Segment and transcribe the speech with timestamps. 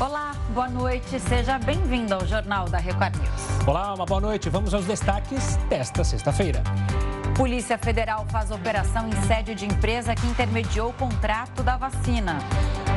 [0.00, 3.66] Olá, boa noite, seja bem-vindo ao Jornal da Record News.
[3.66, 4.48] Olá, uma boa noite.
[4.48, 6.62] Vamos aos destaques desta sexta-feira.
[7.36, 12.38] Polícia Federal faz operação em sede de empresa que intermediou o contrato da vacina.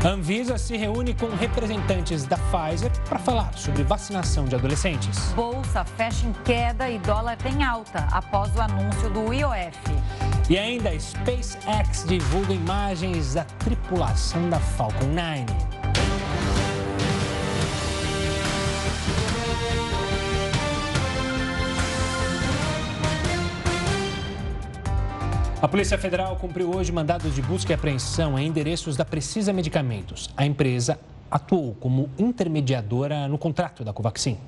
[0.05, 5.33] Anvisa se reúne com representantes da Pfizer para falar sobre vacinação de adolescentes.
[5.33, 9.75] Bolsa fecha em queda e dólar tem alta após o anúncio do IOF.
[10.47, 15.80] E ainda, SpaceX divulga imagens da tripulação da Falcon 9.
[25.61, 30.27] A Polícia Federal cumpriu hoje mandados de busca e apreensão em endereços da Precisa Medicamentos.
[30.35, 34.39] A empresa atuou como intermediadora no contrato da Covaxin.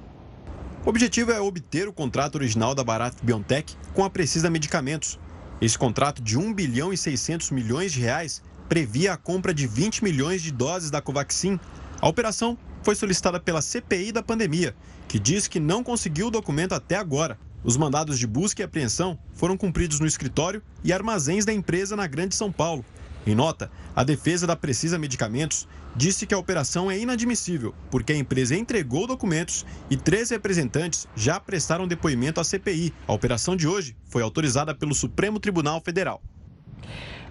[0.84, 5.20] O objetivo é obter o contrato original da Bharat Biotech com a Precisa Medicamentos.
[5.62, 10.04] Esse contrato de 1 bilhão e 600 milhões de reais previa a compra de 20
[10.04, 11.60] milhões de doses da Covaxin.
[12.02, 14.76] A operação foi solicitada pela CPI da pandemia,
[15.08, 17.38] que diz que não conseguiu o documento até agora.
[17.64, 22.06] Os mandados de busca e apreensão foram cumpridos no escritório e armazéns da empresa na
[22.08, 22.84] Grande São Paulo.
[23.26, 28.18] Em nota, a defesa da Precisa Medicamentos disse que a operação é inadmissível, porque a
[28.18, 32.94] empresa entregou documentos e três representantes já prestaram depoimento à CPI.
[33.08, 36.22] A operação de hoje foi autorizada pelo Supremo Tribunal Federal.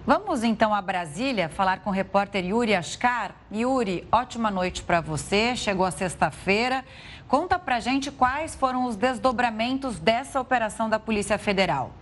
[0.05, 3.33] Vamos então a Brasília falar com o repórter Yuri Ascar.
[3.49, 5.55] Yuri, ótima noite para você.
[5.55, 6.83] Chegou a sexta-feira.
[7.25, 11.93] Conta pra gente quais foram os desdobramentos dessa operação da Polícia Federal.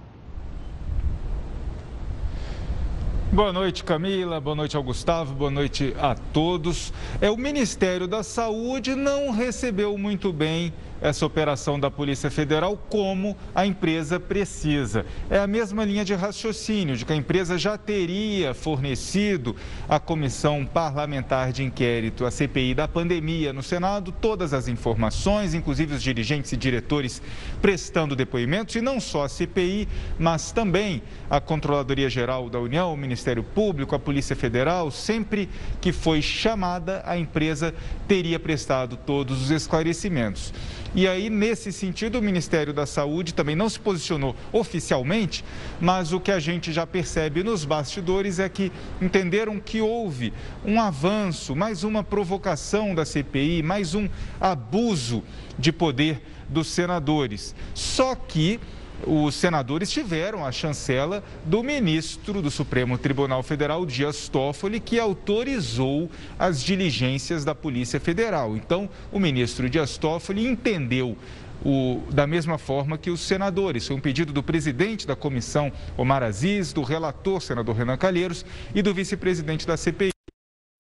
[3.32, 4.42] Boa noite, Camila.
[4.42, 5.36] Boa noite ao Gustavo.
[5.36, 6.92] Boa noite a todos.
[7.22, 13.36] É o Ministério da Saúde não recebeu muito bem essa operação da Polícia Federal como
[13.54, 15.06] a empresa precisa.
[15.30, 19.56] É a mesma linha de raciocínio de que a empresa já teria fornecido
[19.90, 25.96] à Comissão Parlamentar de Inquérito, a CPI da pandemia no Senado, todas as informações, inclusive
[25.96, 27.22] os dirigentes e diretores
[27.62, 29.88] prestando depoimentos, e não só a CPI,
[30.20, 35.92] mas também a Controladoria Geral da União, o Ministério Público, a Polícia Federal, sempre que
[35.92, 37.74] foi chamada, a empresa
[38.08, 40.54] teria prestado todos os esclarecimentos.
[40.94, 45.44] E aí, nesse sentido, o Ministério da Saúde também não se posicionou oficialmente,
[45.80, 50.34] mas o que a gente já percebe nos bastidores é que entenderam que houve
[50.66, 54.10] um avanço, mais uma provocação da CPI, mais um
[54.40, 55.24] abuso
[55.58, 57.56] de poder dos senadores.
[57.74, 58.60] Só que
[59.06, 66.10] os senadores tiveram a chancela do ministro do Supremo Tribunal Federal, Dias Toffoli, que autorizou
[66.38, 68.56] as diligências da Polícia Federal.
[68.56, 71.18] Então, o ministro Dias Toffoli entendeu
[71.64, 73.88] o, da mesma forma que os senadores.
[73.88, 78.82] Foi um pedido do presidente da comissão, Omar Aziz, do relator, senador Renan Calheiros, e
[78.82, 80.21] do vice-presidente da CPI.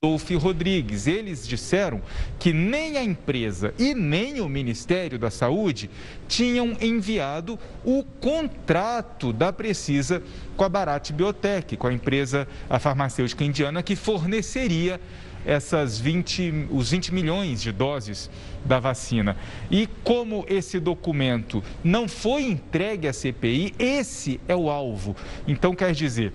[0.04, 1.06] Dolph Rodrigues.
[1.06, 2.02] Eles disseram
[2.40, 5.92] que nem a empresa e nem o Ministério da Saúde
[6.28, 10.24] tinham enviado o contrato da Precisa
[10.58, 15.00] com a Bharat Biotech, com a empresa a farmacêutica indiana que forneceria
[15.46, 18.28] essas 20, os 20 milhões de doses
[18.66, 19.38] da vacina.
[19.70, 25.16] E como esse documento não foi entregue à CPI, esse é o alvo.
[25.48, 26.34] Então, quer dizer,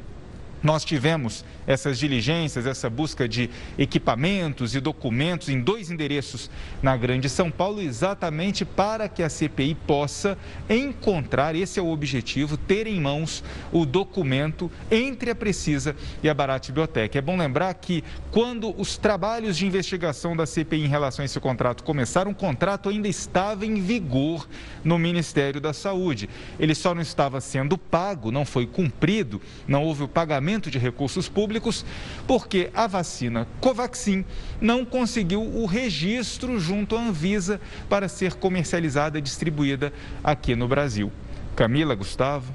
[0.62, 6.48] nós tivemos essas diligências, essa busca de equipamentos e documentos em dois endereços
[6.82, 12.56] na Grande São Paulo, exatamente para que a CPI possa encontrar, esse é o objetivo,
[12.56, 17.18] ter em mãos o documento entre a Precisa e a Barat Biotech.
[17.18, 21.40] É bom lembrar que quando os trabalhos de investigação da CPI em relação a esse
[21.40, 24.48] contrato começaram, o contrato ainda estava em vigor
[24.84, 26.28] no Ministério da Saúde.
[26.58, 31.28] Ele só não estava sendo pago, não foi cumprido, não houve o pagamento de recursos
[31.28, 31.84] públicos
[32.26, 34.24] porque a vacina Covaxin
[34.60, 39.92] não conseguiu o registro junto à Anvisa para ser comercializada e distribuída
[40.22, 41.10] aqui no Brasil.
[41.56, 42.52] Camila, Gustavo.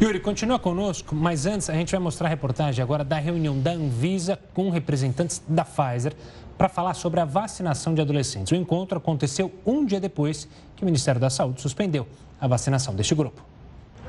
[0.00, 3.72] Yuri, continua conosco, mas antes a gente vai mostrar a reportagem agora da reunião da
[3.72, 6.14] Anvisa com representantes da Pfizer
[6.56, 8.52] para falar sobre a vacinação de adolescentes.
[8.52, 12.06] O encontro aconteceu um dia depois que o Ministério da Saúde suspendeu
[12.40, 13.49] a vacinação deste grupo.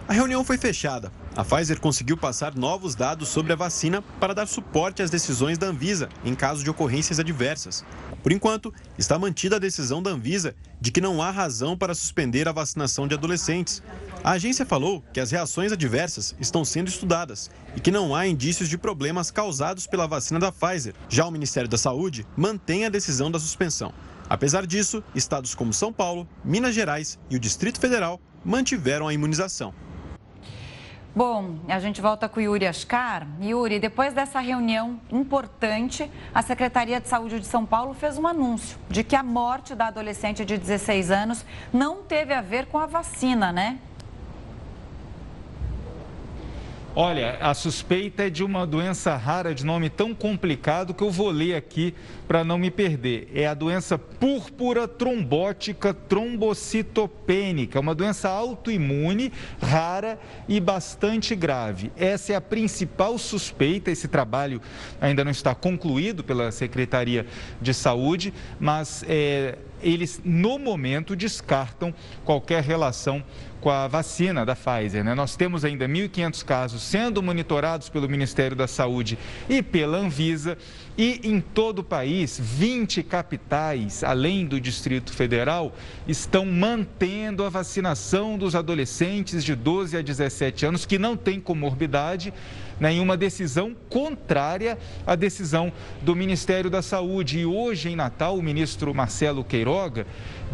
[0.07, 1.11] A reunião foi fechada.
[1.35, 5.67] A Pfizer conseguiu passar novos dados sobre a vacina para dar suporte às decisões da
[5.67, 7.85] Anvisa em caso de ocorrências adversas.
[8.21, 12.47] Por enquanto, está mantida a decisão da Anvisa de que não há razão para suspender
[12.47, 13.81] a vacinação de adolescentes.
[14.23, 18.67] A agência falou que as reações adversas estão sendo estudadas e que não há indícios
[18.67, 20.93] de problemas causados pela vacina da Pfizer.
[21.07, 23.93] Já o Ministério da Saúde mantém a decisão da suspensão.
[24.29, 29.73] Apesar disso, estados como São Paulo, Minas Gerais e o Distrito Federal mantiveram a imunização.
[31.13, 33.27] Bom, a gente volta com o Yuri Ascar.
[33.41, 38.77] Yuri, depois dessa reunião importante, a Secretaria de Saúde de São Paulo fez um anúncio
[38.89, 42.85] de que a morte da adolescente de 16 anos não teve a ver com a
[42.85, 43.77] vacina, né?
[46.93, 51.29] Olha, a suspeita é de uma doença rara de nome tão complicado que eu vou
[51.29, 51.93] ler aqui
[52.27, 53.31] para não me perder.
[53.33, 61.93] É a doença púrpura trombótica trombocitopênica, uma doença autoimune, rara e bastante grave.
[61.95, 63.89] Essa é a principal suspeita.
[63.89, 64.61] Esse trabalho
[64.99, 67.25] ainda não está concluído pela Secretaria
[67.61, 71.93] de Saúde, mas é, eles, no momento, descartam
[72.25, 73.23] qualquer relação
[73.61, 75.03] com a vacina da Pfizer.
[75.03, 75.13] Né?
[75.13, 79.17] Nós temos ainda 1.500 casos sendo monitorados pelo Ministério da Saúde
[79.47, 80.57] e pela Anvisa.
[80.97, 85.73] E em todo o país, 20 capitais, além do Distrito Federal,
[86.07, 92.33] estão mantendo a vacinação dos adolescentes de 12 a 17 anos que não têm comorbidade
[92.81, 94.75] né, em uma decisão contrária
[95.05, 95.71] à decisão
[96.01, 97.39] do Ministério da Saúde.
[97.39, 100.07] E hoje, em Natal, o ministro Marcelo Queiroga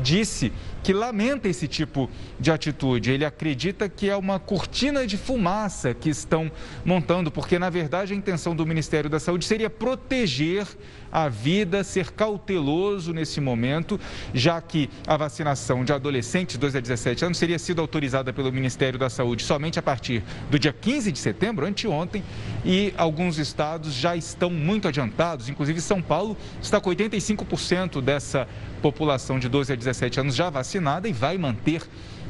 [0.04, 0.52] disse
[0.84, 2.10] que lamenta esse tipo
[2.40, 3.12] de atitude.
[3.12, 6.52] Ele acredita que é uma cortina de fumaça que estão
[6.86, 10.68] montando, porque na verdade a intenção do Ministério da Saúde seria proteger
[11.12, 14.00] a vida, ser cauteloso nesse momento,
[14.34, 19.00] já que a vacinação de adolescentes 2 a 17 anos seria sido autorizada pelo Ministério
[19.00, 22.24] da Saúde somente a partir do dia 15 de setembro, anteontem,
[22.66, 28.48] e alguns estados já estão muito adiantados, inclusive São Paulo está com 85% dessa
[28.82, 31.82] população de 12 a 17 anos já vacinada e vai manter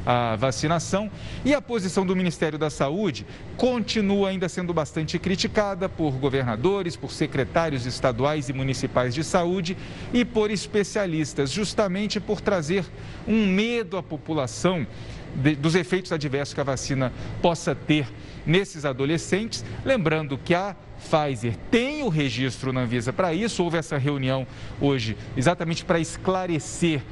[0.06, 1.10] a vacinação.
[1.44, 3.26] E a posição do Ministério da Saúde
[3.56, 9.76] continua ainda sendo bastante criticada por governadores, por secretários estaduais e municipais de saúde
[10.12, 12.84] e por especialistas, justamente por trazer
[13.26, 14.86] um medo à população
[15.34, 17.12] de, dos efeitos adversos que a vacina
[17.42, 18.06] possa ter
[18.46, 19.64] nesses adolescentes.
[19.84, 24.46] Lembrando que a Pfizer tem o registro na Anvisa para isso, houve essa reunião
[24.80, 27.02] hoje exatamente para esclarecer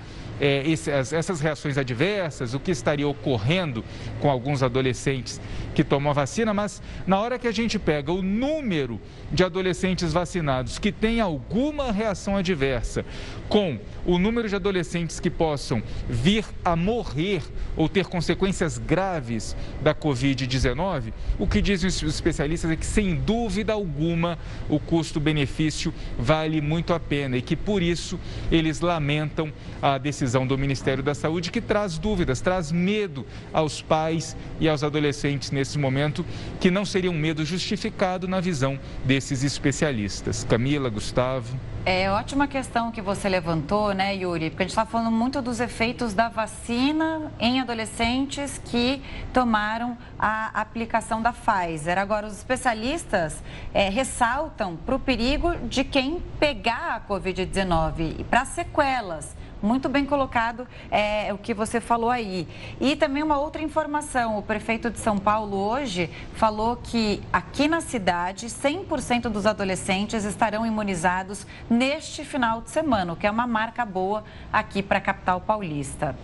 [0.40, 3.84] é, essas reações adversas, o que estaria ocorrendo
[4.20, 5.40] com alguns adolescentes
[5.76, 8.99] que tomam a vacina, mas na hora que a gente pega o número
[9.31, 13.05] de adolescentes vacinados que têm alguma reação adversa
[13.46, 17.43] com o número de adolescentes que possam vir a morrer
[17.76, 23.75] ou ter consequências graves da Covid-19, o que dizem os especialistas é que, sem dúvida
[23.75, 24.38] alguma,
[24.70, 28.19] o custo-benefício vale muito a pena e que, por isso,
[28.50, 29.52] eles lamentam
[29.82, 34.82] a decisão do Ministério da Saúde, que traz dúvidas, traz medo aos pais e aos
[34.82, 36.24] adolescentes nesse momento,
[36.60, 40.44] que não seria um medo justificado na visão desses especialistas.
[40.44, 41.58] Camila, Gustavo.
[41.88, 44.50] É ótima questão que você levantou, né, Yuri?
[44.50, 49.00] Porque a gente está falando muito dos efeitos da vacina em adolescentes que
[49.32, 51.96] tomaram a aplicação da Pfizer.
[51.96, 53.40] Agora, os especialistas
[53.72, 59.36] é, ressaltam para o perigo de quem pegar a Covid-19 e para sequelas.
[59.66, 62.46] Muito bem colocado é, o que você falou aí.
[62.80, 67.80] E também uma outra informação: o prefeito de São Paulo hoje falou que aqui na
[67.80, 73.84] cidade 100% dos adolescentes estarão imunizados neste final de semana, o que é uma marca
[73.84, 74.22] boa
[74.52, 76.14] aqui para a capital paulista.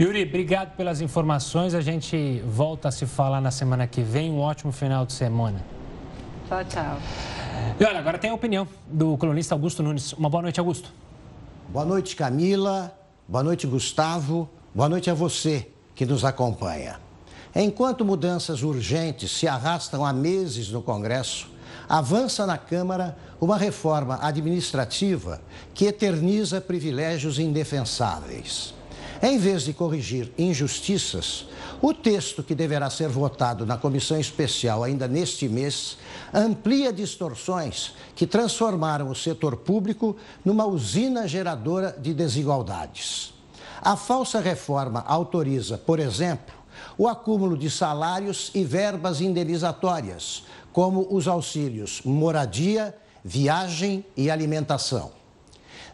[0.00, 1.74] Yuri, obrigado pelas informações.
[1.74, 4.30] A gente volta a se falar na semana que vem.
[4.30, 5.64] Um ótimo final de semana.
[6.48, 6.96] Tchau, tchau.
[7.80, 10.12] E olha, agora tem a opinião do colunista Augusto Nunes.
[10.12, 10.92] Uma boa noite, Augusto.
[11.70, 12.98] Boa noite, Camila.
[13.28, 14.48] Boa noite, Gustavo.
[14.74, 16.98] Boa noite a você que nos acompanha.
[17.54, 21.46] Enquanto mudanças urgentes se arrastam há meses no Congresso,
[21.86, 25.42] avança na Câmara uma reforma administrativa
[25.74, 28.72] que eterniza privilégios indefensáveis.
[29.20, 31.46] Em vez de corrigir injustiças,
[31.82, 35.98] o texto que deverá ser votado na comissão especial ainda neste mês
[36.32, 43.34] amplia distorções que transformaram o setor público numa usina geradora de desigualdades.
[43.82, 46.54] A falsa reforma autoriza, por exemplo,
[46.96, 52.94] o acúmulo de salários e verbas indenizatórias, como os auxílios moradia,
[53.24, 55.17] viagem e alimentação.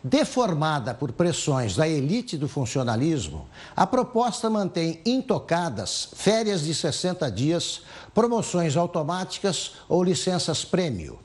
[0.07, 7.81] Deformada por pressões da elite do funcionalismo, a proposta mantém intocadas férias de 60 dias,
[8.13, 11.19] promoções automáticas ou licenças prêmio.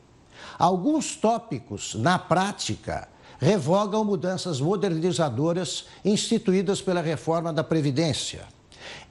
[0.57, 8.48] Alguns tópicos, na prática, revogam mudanças modernizadoras instituídas pela reforma da Previdência.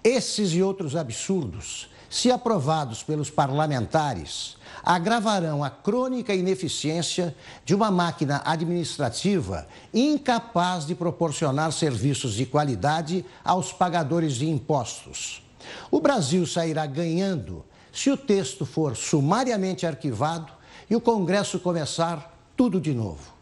[0.02, 4.56] Esses e outros absurdos, se aprovados pelos parlamentares,
[4.88, 13.70] agravarão a crônica ineficiência de uma máquina administrativa incapaz de proporcionar serviços de qualidade aos
[13.70, 15.42] pagadores de impostos.
[15.90, 20.50] O Brasil sairá ganhando se o texto for sumariamente arquivado
[20.88, 23.37] e o Congresso começar tudo de novo.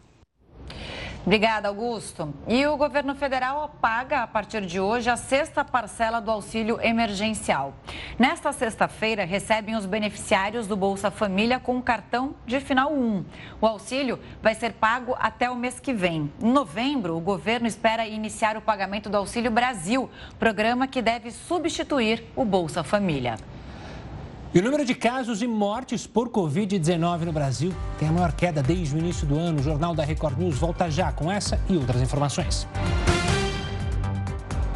[1.27, 2.33] Obrigada, Augusto.
[2.47, 7.73] E o governo federal paga a partir de hoje a sexta parcela do auxílio emergencial.
[8.17, 13.25] Nesta sexta-feira, recebem os beneficiários do Bolsa Família com cartão de final 1.
[13.59, 16.31] O auxílio vai ser pago até o mês que vem.
[16.41, 22.23] Em novembro, o governo espera iniciar o pagamento do Auxílio Brasil, programa que deve substituir
[22.37, 23.35] o Bolsa Família.
[24.57, 28.63] E o número de casos e mortes por Covid-19 no Brasil tem a maior queda
[28.63, 29.59] desde o início do ano.
[29.59, 32.67] O Jornal da Record News volta já com essa e outras informações.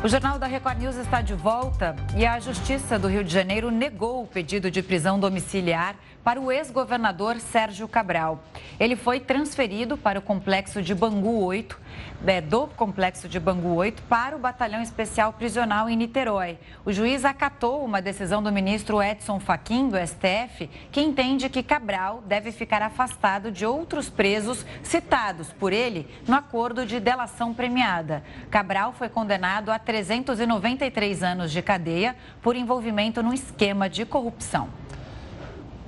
[0.04, 3.72] O Jornal da Record News está de volta e a Justiça do Rio de Janeiro
[3.72, 8.44] negou o pedido de prisão domiciliar para o ex-governador Sérgio Cabral.
[8.80, 11.80] Ele foi transferido para o complexo de Bangu 8,
[12.26, 16.58] é, do complexo de Bangu 8 para o Batalhão Especial Prisional em Niterói.
[16.86, 22.24] O juiz acatou uma decisão do ministro Edson Fachin, do STF, que entende que Cabral
[22.26, 28.24] deve ficar afastado de outros presos citados por ele no acordo de delação premiada.
[28.50, 34.70] Cabral foi condenado a 393 anos de cadeia por envolvimento num esquema de corrupção.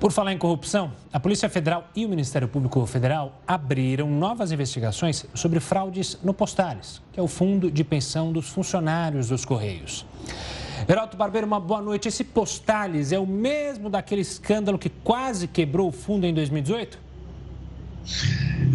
[0.04, 5.24] Por falar em corrupção, a Polícia Federal e o Ministério Público Federal abriram novas investigações
[5.32, 10.04] sobre fraudes no Postales, que é o fundo de pensão dos funcionários dos Correios.
[10.86, 12.06] Heroto Barbeiro, uma boa noite.
[12.06, 16.98] Esse Postales é o mesmo daquele escândalo que quase quebrou o fundo em 2018?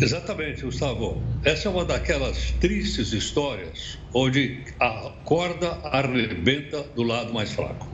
[0.01, 1.21] Exatamente, Gustavo.
[1.45, 7.88] Essa é uma daquelas tristes histórias onde a corda arrebenta do lado mais fraco.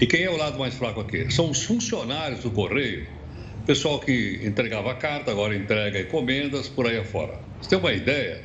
[0.00, 1.28] E quem é o lado mais fraco aqui?
[1.32, 3.08] São os funcionários do Correio,
[3.66, 7.40] pessoal que entregava carta, agora entrega encomendas, por aí afora.
[7.60, 8.44] Você tem uma ideia?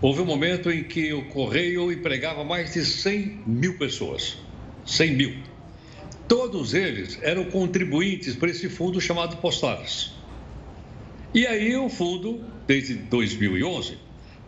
[0.00, 4.38] Houve um momento em que o Correio empregava mais de 100 mil pessoas.
[4.86, 5.36] 100 mil.
[6.26, 10.12] Todos eles eram contribuintes para esse fundo chamado Postales.
[11.34, 13.98] E aí o fundo, desde 2011,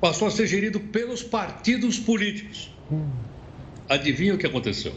[0.01, 2.71] passou a ser gerido pelos partidos políticos.
[3.87, 4.95] Adivinha o que aconteceu?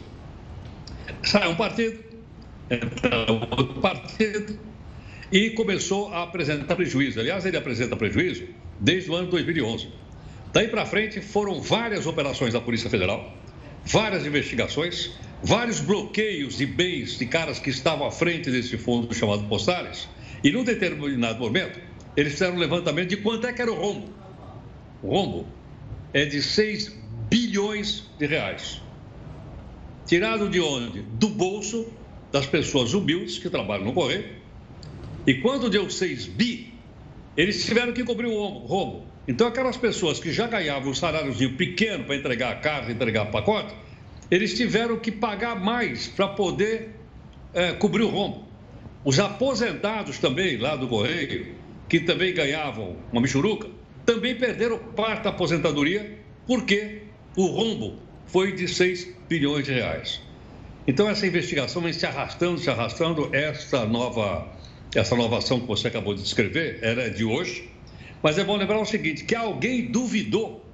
[1.22, 1.98] Sai um partido,
[2.70, 4.58] entra outro partido
[5.30, 7.20] e começou a apresentar prejuízo.
[7.20, 8.44] Aliás, ele apresenta prejuízo
[8.80, 9.88] desde o ano 2011.
[10.52, 13.36] Daí para frente foram várias operações da Polícia Federal,
[13.84, 15.12] várias investigações,
[15.42, 20.08] vários bloqueios de bens de caras que estavam à frente desse fundo chamado Postales.
[20.42, 21.78] E num determinado momento,
[22.16, 24.08] eles fizeram um levantamento de quanto é que era o rombo.
[25.02, 25.46] O rombo
[26.12, 26.96] é de 6
[27.28, 28.80] bilhões de reais.
[30.08, 31.02] Tirado de onde?
[31.02, 31.86] Do bolso
[32.32, 34.24] das pessoas humildes que trabalham no correio.
[35.26, 36.72] E quando deu 6 bi,
[37.36, 39.06] eles tiveram que cobrir o rombo.
[39.28, 43.74] Então, aquelas pessoas que já ganhavam um saláriozinho pequeno para entregar a carta, entregar pacote,
[44.30, 46.94] eles tiveram que pagar mais para poder
[47.52, 48.48] é, cobrir o rombo.
[49.04, 51.54] Os aposentados também, lá do Correio,
[51.86, 53.68] que também ganhavam uma michuruca,
[54.06, 57.02] também perderam parte da aposentadoria, porque
[57.36, 60.20] o rombo foi de 6 bilhões de reais.
[60.86, 63.28] Então, essa investigação vem se arrastando, se arrastando.
[63.34, 64.48] Essa nova,
[64.94, 67.68] essa nova ação que você acabou de descrever era de hoje.
[68.22, 70.64] Mas é bom lembrar o seguinte: que alguém duvidou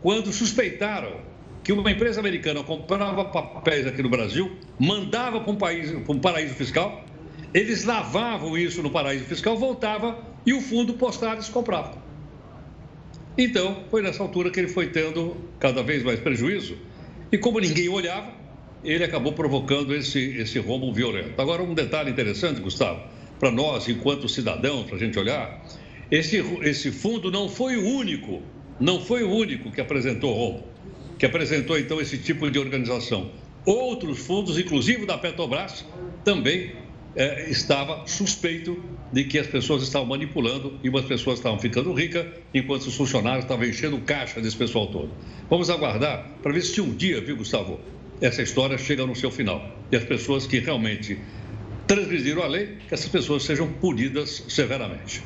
[0.00, 1.20] quando suspeitaram
[1.62, 6.18] que uma empresa americana comprava papéis aqui no Brasil, mandava para um, país, para um
[6.18, 7.04] paraíso fiscal,
[7.52, 12.09] eles lavavam isso no paraíso fiscal, voltava e o fundo Postales comprava.
[13.42, 16.76] Então, foi nessa altura que ele foi tendo cada vez mais prejuízo
[17.32, 18.34] e como ninguém olhava,
[18.84, 21.40] ele acabou provocando esse, esse rombo violento.
[21.40, 23.02] Agora, um detalhe interessante, Gustavo,
[23.38, 25.64] para nós, enquanto cidadãos, para a gente olhar,
[26.10, 28.42] esse, esse fundo não foi o único,
[28.78, 30.64] não foi o único que apresentou rombo,
[31.18, 33.30] que apresentou, então, esse tipo de organização.
[33.64, 35.86] Outros fundos, inclusive da Petrobras,
[36.22, 36.72] também
[37.16, 42.26] é, estava suspeito de que as pessoas estavam manipulando e umas pessoas estavam ficando ricas,
[42.54, 45.10] enquanto os funcionários estavam enchendo caixa desse pessoal todo.
[45.48, 47.80] Vamos aguardar para ver se um dia, viu, Gustavo,
[48.20, 49.62] essa história chega no seu final.
[49.90, 51.18] E as pessoas que realmente
[51.86, 55.22] transgrediram a lei, que essas pessoas sejam punidas severamente.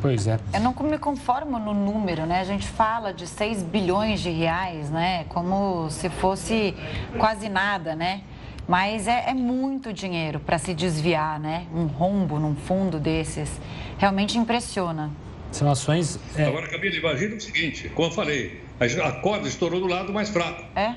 [0.00, 0.38] Pois é.
[0.54, 2.40] Eu não me conformo no número, né?
[2.40, 5.24] A gente fala de 6 bilhões de reais, né?
[5.28, 6.74] Como se fosse
[7.18, 8.22] quase nada, né?
[8.68, 11.66] Mas é, é muito dinheiro para se desviar, né?
[11.74, 13.50] Um rombo num fundo desses.
[13.96, 15.10] Realmente impressiona.
[15.50, 16.20] São ações.
[16.36, 16.44] É...
[16.44, 18.60] Agora, Camila, imagina o seguinte: como eu falei,
[19.02, 20.62] a corda estourou do lado mais fraco.
[20.76, 20.94] É?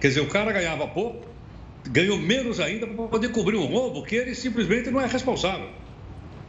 [0.00, 1.24] Quer dizer, o cara ganhava pouco,
[1.86, 5.68] ganhou menos ainda para poder cobrir um rombo que ele simplesmente não é responsável.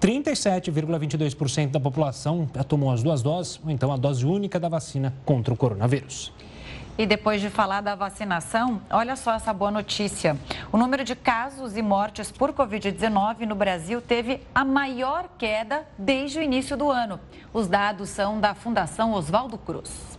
[0.00, 5.14] 37,22% da população já tomou as duas doses, ou então a dose única da vacina
[5.24, 6.32] contra o coronavírus.
[6.98, 10.36] E depois de falar da vacinação, olha só essa boa notícia.
[10.72, 16.40] O número de casos e mortes por Covid-19 no Brasil teve a maior queda desde
[16.40, 17.20] o início do ano.
[17.54, 20.09] Os dados são da Fundação Oswaldo Cruz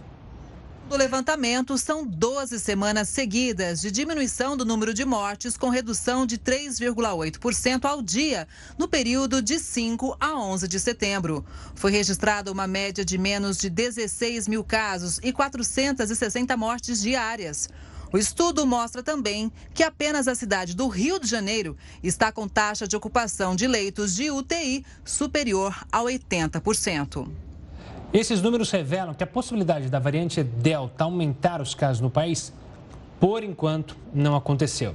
[0.91, 6.38] do levantamento, são 12 semanas seguidas de diminuição do número de mortes, com redução de
[6.38, 8.45] 3,8% ao dia,
[8.77, 11.45] no período de 5 a 11 de setembro.
[11.75, 17.69] Foi registrada uma média de menos de 16 mil casos e 460 mortes diárias.
[18.12, 22.86] O estudo mostra também que apenas a cidade do Rio de Janeiro está com taxa
[22.86, 27.50] de ocupação de leitos de UTI superior a 80%.
[28.13, 32.51] Esses números revelam que a possibilidade da variante Delta aumentar os casos no país,
[33.22, 34.94] por enquanto, não aconteceu.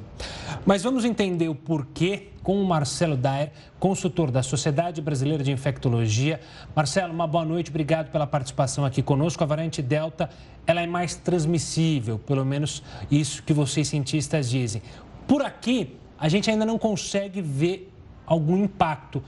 [0.66, 6.40] Mas vamos entender o porquê com o Marcelo Daer, consultor da Sociedade Brasileira de Infectologia.
[6.75, 9.42] Marcelo, uma boa noite, obrigado pela participação aqui conosco.
[9.42, 10.28] A variante Delta,
[10.66, 14.82] ela é mais transmissível, pelo menos isso que vocês cientistas dizem.
[15.26, 17.90] Por aqui, a gente ainda não consegue ver
[18.26, 19.23] algum impacto.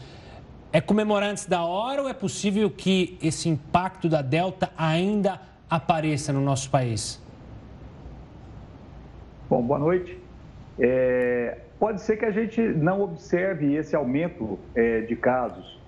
[0.71, 6.31] É comemorar antes da hora ou é possível que esse impacto da Delta ainda apareça
[6.31, 7.23] no nosso país?
[9.49, 10.21] Bom, boa noite.
[10.79, 15.81] É, pode ser que a gente não observe esse aumento é, de casos,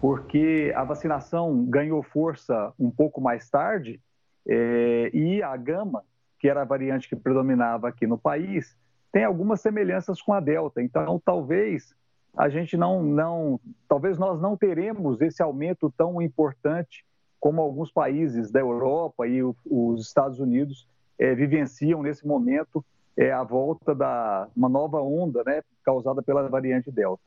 [0.00, 4.00] porque a vacinação ganhou força um pouco mais tarde
[4.48, 6.04] é, e a gama,
[6.38, 8.74] que era a variante que predominava aqui no país,
[9.12, 10.80] tem algumas semelhanças com a Delta.
[10.80, 11.94] Então, talvez
[12.36, 17.04] a gente não, não, talvez nós não teremos esse aumento tão importante
[17.38, 22.84] como alguns países da Europa e o, os Estados Unidos é, vivenciam nesse momento
[23.16, 27.22] é, a volta da uma nova onda, né, causada pela variante Delta.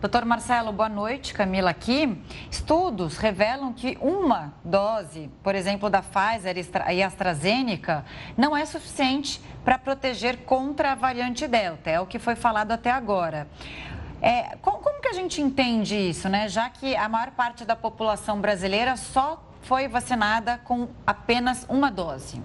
[0.00, 1.32] Doutor Marcelo, boa noite.
[1.32, 2.20] Camila aqui.
[2.50, 6.56] Estudos revelam que uma dose, por exemplo, da Pfizer
[6.92, 8.04] e AstraZeneca,
[8.36, 11.88] não é suficiente para proteger contra a variante Delta.
[11.88, 13.46] É o que foi falado até agora.
[14.22, 16.48] É, como, como que a gente entende isso, né?
[16.48, 22.40] Já que a maior parte da população brasileira só foi vacinada com apenas uma dose.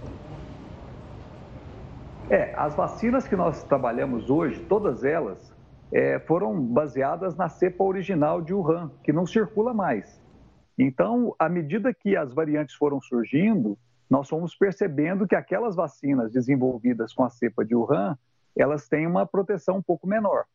[2.32, 5.54] É, as vacinas que nós trabalhamos hoje, todas elas
[5.92, 10.20] é, foram baseadas na cepa original de Wuhan, que não circula mais.
[10.80, 13.78] Então, à medida que as variantes foram surgindo,
[14.10, 18.18] nós fomos percebendo que aquelas vacinas desenvolvidas com a cepa de Wuhan,
[18.58, 20.46] elas têm uma proteção um pouco menor.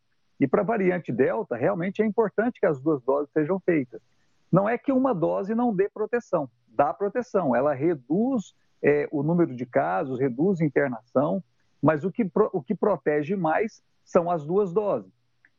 [0.43, 4.03] E para a variante Delta, realmente é importante que as duas doses sejam feitas.
[4.51, 8.53] Não é que uma dose não dê proteção, dá proteção, ela reduz
[8.83, 11.41] é, o número de casos, reduz internação,
[11.81, 15.13] mas o que, o que protege mais são as duas doses.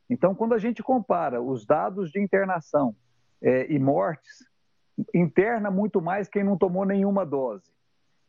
[0.10, 2.94] Então, quando a gente compara os dados de internação
[3.42, 4.46] é, e mortes,
[5.14, 7.72] interna muito mais quem não tomou nenhuma dose.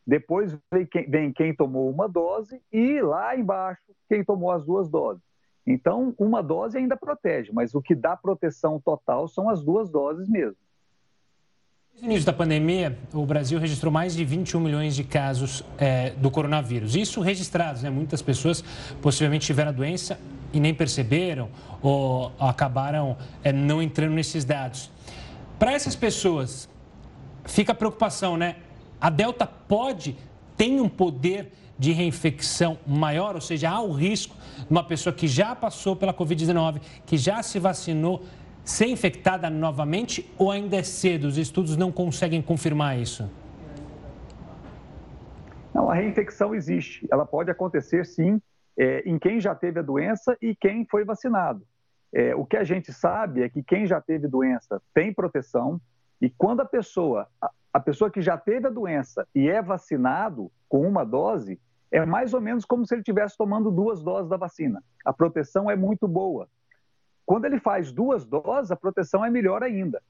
[0.07, 4.87] Depois vem quem, vem quem tomou uma dose e lá embaixo quem tomou as duas
[4.89, 5.34] doses.
[5.65, 10.29] Então, uma dose ainda protege, mas o que dá proteção total são as duas doses
[10.29, 10.57] mesmo.
[12.01, 16.29] No início da pandemia, o Brasil registrou mais de 21 milhões de casos é, do
[16.29, 16.93] coronavírus.
[16.93, 17.89] Isso registrados, né?
[17.89, 18.61] Muitas pessoas
[19.01, 20.19] possivelmente tiveram a doença
[20.51, 21.49] e nem perceberam
[21.81, 24.91] ou acabaram é, não entrando nesses dados.
[25.57, 26.69] Para essas pessoas,
[27.45, 28.57] fica a preocupação, né?
[28.99, 30.17] A Delta pode,
[30.57, 35.27] tem um poder de reinfecção maior, ou seja, há o risco de uma pessoa que
[35.27, 38.23] já passou pela Covid-19, que já se vacinou,
[38.63, 41.27] ser infectada novamente ou ainda é cedo?
[41.27, 43.29] Os estudos não conseguem confirmar isso?
[45.73, 47.05] Não, a reinfecção existe.
[47.11, 48.41] Ela pode acontecer sim
[48.77, 51.63] é, em quem já teve a doença e quem foi vacinado.
[52.13, 55.81] É, o que a gente sabe é que quem já teve doença tem proteção
[56.21, 60.49] e quando a pessoa, a, a pessoa que já teve a doença e é vacinado
[60.69, 61.59] com uma dose,
[61.91, 64.83] é mais ou menos como se ele estivesse tomando duas doses da vacina.
[65.03, 66.47] A proteção é muito boa.
[67.25, 70.01] Quando ele faz duas doses, a proteção é melhor ainda.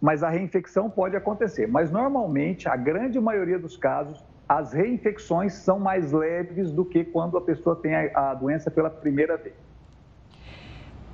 [0.00, 1.66] mas a reinfecção pode acontecer.
[1.66, 7.36] Mas normalmente, a grande maioria dos casos, as reinfecções são mais leves do que quando
[7.36, 9.54] a pessoa tem a, doença pela primeira vez.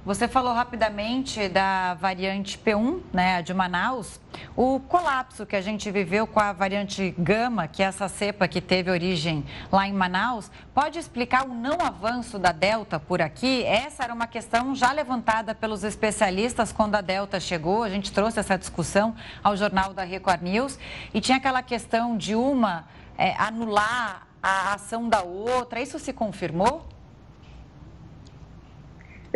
[0.06, 4.20] Você falou rapidamente da variante P1, né, de Manaus.
[4.54, 8.60] O colapso que a gente viveu com a variante Gama, que é essa cepa que
[8.60, 13.64] teve origem lá em Manaus, pode explicar o não avanço da Delta por aqui?
[13.64, 17.82] Essa era uma questão já levantada pelos especialistas quando a Delta chegou.
[17.82, 20.78] A gente trouxe essa discussão ao jornal da Record News
[21.12, 22.84] e tinha aquela questão de uma
[23.18, 25.80] é, anular a ação da outra.
[25.80, 26.95] Isso se confirmou?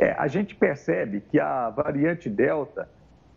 [0.00, 2.88] É, a gente percebe que a variante Delta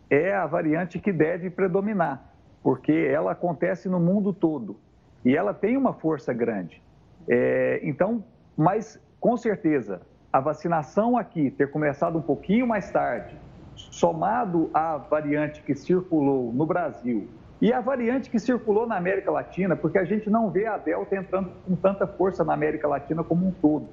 [0.10, 4.80] é a variante que deve predominar, porque ela acontece no mundo todo
[5.26, 6.82] e ela tem uma força grande.
[7.28, 8.24] É, então,
[8.56, 13.38] mas com certeza, a vacinação aqui ter começado um pouquinho mais tarde,
[13.76, 17.28] somado à variante que circulou no Brasil
[17.62, 21.14] e a variante que circulou na América Latina, porque a gente não vê a Delta
[21.14, 23.90] entrando com tanta força na América Latina como um todo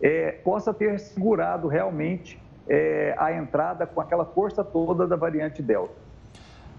[0.00, 6.06] é, possa ter segurado realmente é, a entrada com aquela força toda da variante Delta.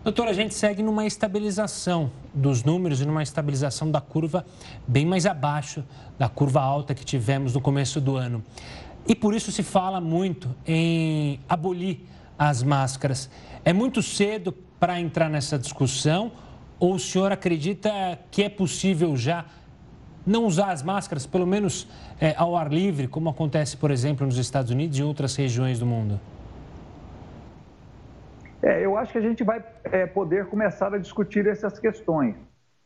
[0.03, 4.45] Doutor, a gente segue numa estabilização dos números e numa estabilização da curva
[4.87, 5.83] bem mais abaixo
[6.17, 8.43] da curva alta que tivemos no começo do ano.
[9.07, 12.05] E por isso se fala muito em abolir
[12.37, 13.29] as máscaras.
[13.65, 16.31] É muito cedo para entrar nessa discussão
[16.79, 19.45] ou o senhor acredita que é possível já
[20.27, 21.87] não usar as máscaras, pelo menos
[22.19, 25.85] é, ao ar livre, como acontece, por exemplo, nos Estados Unidos e outras regiões do
[25.85, 26.19] mundo?
[28.61, 32.35] É, eu acho que a gente vai é, poder começar a discutir essas questões.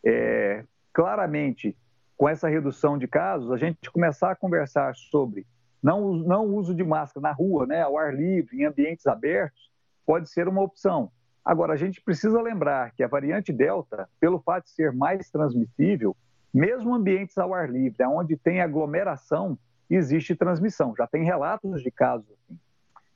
[0.06, 1.76] É, claramente,
[2.16, 5.46] com essa redução de casos, a gente começar a conversar sobre
[5.82, 9.72] não, não uso de máscara na rua, né, ao ar livre, em ambientes abertos,
[10.06, 11.12] pode ser uma opção.
[11.44, 16.16] Agora, a gente precisa lembrar que a variante Delta, pelo fato de ser mais transmissível,
[16.54, 19.58] mesmo ambientes ao ar livre, onde tem aglomeração,
[19.90, 20.94] existe transmissão.
[20.98, 22.58] Já tem relatos de casos assim.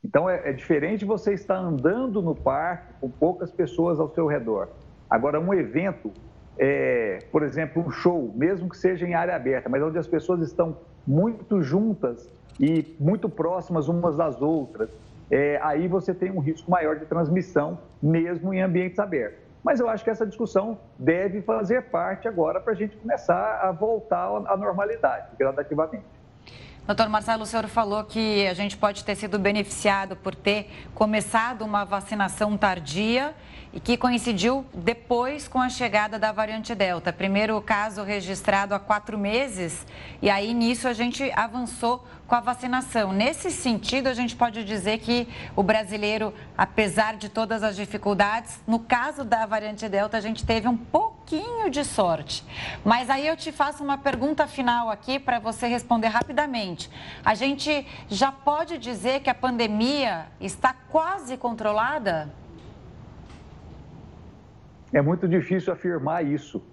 [0.03, 4.69] Então é, é, diferente você estar andando no parque com poucas pessoas ao seu redor.
[5.09, 6.11] Agora, um evento,
[6.59, 10.41] é, por exemplo, um show, mesmo que seja em área aberta, mas onde as pessoas
[10.41, 14.89] estão muito juntas e muito próximas umas das outras,
[15.29, 19.44] é, aí você tem um risco maior de transmissão, mesmo em ambientes abertos.
[19.65, 23.71] Mas eu acho que essa discussão deve fazer parte agora para a gente começar a
[23.71, 26.05] voltar à normalidade, gradativamente.
[26.85, 31.63] Doutor Marcelo, o senhor falou que a gente pode ter sido beneficiado por ter começado
[31.63, 33.33] uma vacinação tardia
[33.75, 37.11] e que coincidiu depois com a chegada da variante Delta.
[37.11, 39.85] Primeiro caso registrado há quatro meses
[40.21, 43.11] e aí nisso a gente avançou com a vacinação.
[43.11, 48.79] Nesse sentido, a gente pode dizer que o brasileiro, apesar de todas as dificuldades, no
[48.79, 52.43] caso da variante Delta, a gente teve um pouquinho de sorte.
[52.83, 56.89] Mas aí eu te faço uma pergunta final aqui para você responder rapidamente.
[57.23, 62.33] A gente já pode dizer que a pandemia está quase controlada?
[64.95, 66.65] É muito difícil afirmar isso.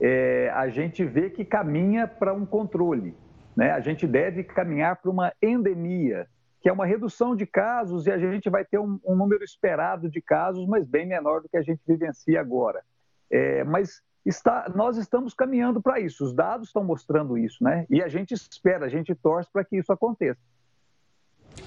[0.00, 3.14] É, a gente vê que caminha para um controle
[3.58, 3.72] né?
[3.72, 6.28] A gente deve caminhar para uma endemia,
[6.60, 10.08] que é uma redução de casos e a gente vai ter um, um número esperado
[10.08, 12.84] de casos, mas bem menor do que a gente vivencia agora.
[13.28, 17.84] É, mas está, nós estamos caminhando para isso, os dados estão mostrando isso, né?
[17.90, 20.38] E a gente espera, a gente torce para que isso aconteça.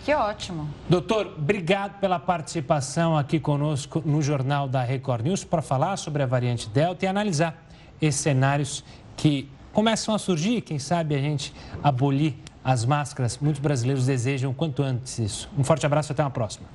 [0.03, 0.69] Que ótimo.
[0.89, 6.25] Doutor, obrigado pela participação aqui conosco no Jornal da Record News para falar sobre a
[6.25, 7.63] variante Delta e analisar
[8.01, 8.83] esses cenários
[9.15, 13.37] que começam a surgir, quem sabe a gente abolir as máscaras.
[13.37, 15.49] Muitos brasileiros desejam quanto antes isso.
[15.57, 16.67] Um forte abraço e até uma próxima.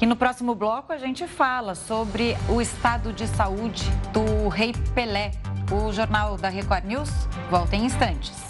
[0.00, 5.32] E no próximo bloco a gente fala sobre o estado de saúde do Rei Pelé.
[5.70, 7.10] O Jornal da Record News
[7.50, 8.49] volta em instantes.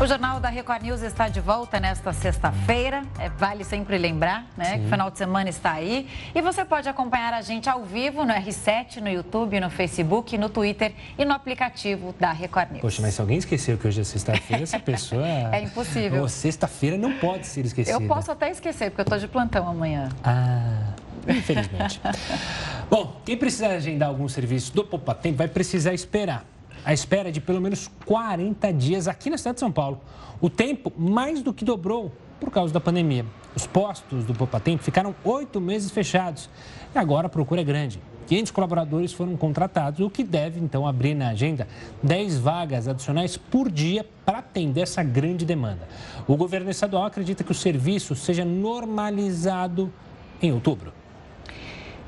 [0.00, 3.02] O Jornal da Record News está de volta nesta sexta-feira.
[3.18, 4.64] É, vale sempre lembrar, né?
[4.64, 4.78] Sim.
[4.78, 6.06] Que o final de semana está aí.
[6.32, 10.48] E você pode acompanhar a gente ao vivo no R7, no YouTube, no Facebook, no
[10.48, 12.80] Twitter e no aplicativo da Record News.
[12.82, 15.26] Poxa, mas se alguém esqueceu que hoje é sexta-feira, essa pessoa.
[15.52, 16.28] é impossível.
[16.28, 18.00] Sexta-feira não pode ser esquecida.
[18.00, 20.10] Eu posso até esquecer, porque eu estou de plantão amanhã.
[20.22, 20.92] Ah.
[21.26, 22.00] Infelizmente.
[22.88, 26.44] Bom, quem precisar agendar algum serviço do Poupa Tempo vai precisar esperar
[26.88, 30.00] a espera de pelo menos 40 dias aqui na cidade de São Paulo.
[30.40, 33.26] O tempo mais do que dobrou por causa da pandemia.
[33.54, 36.48] Os postos do Poupa Tempo ficaram oito meses fechados
[36.94, 38.00] e agora a procura é grande.
[38.26, 41.68] 500 colaboradores foram contratados, o que deve então abrir na agenda
[42.02, 45.86] 10 vagas adicionais por dia para atender essa grande demanda.
[46.26, 49.92] O governo estadual acredita que o serviço seja normalizado
[50.40, 50.97] em outubro.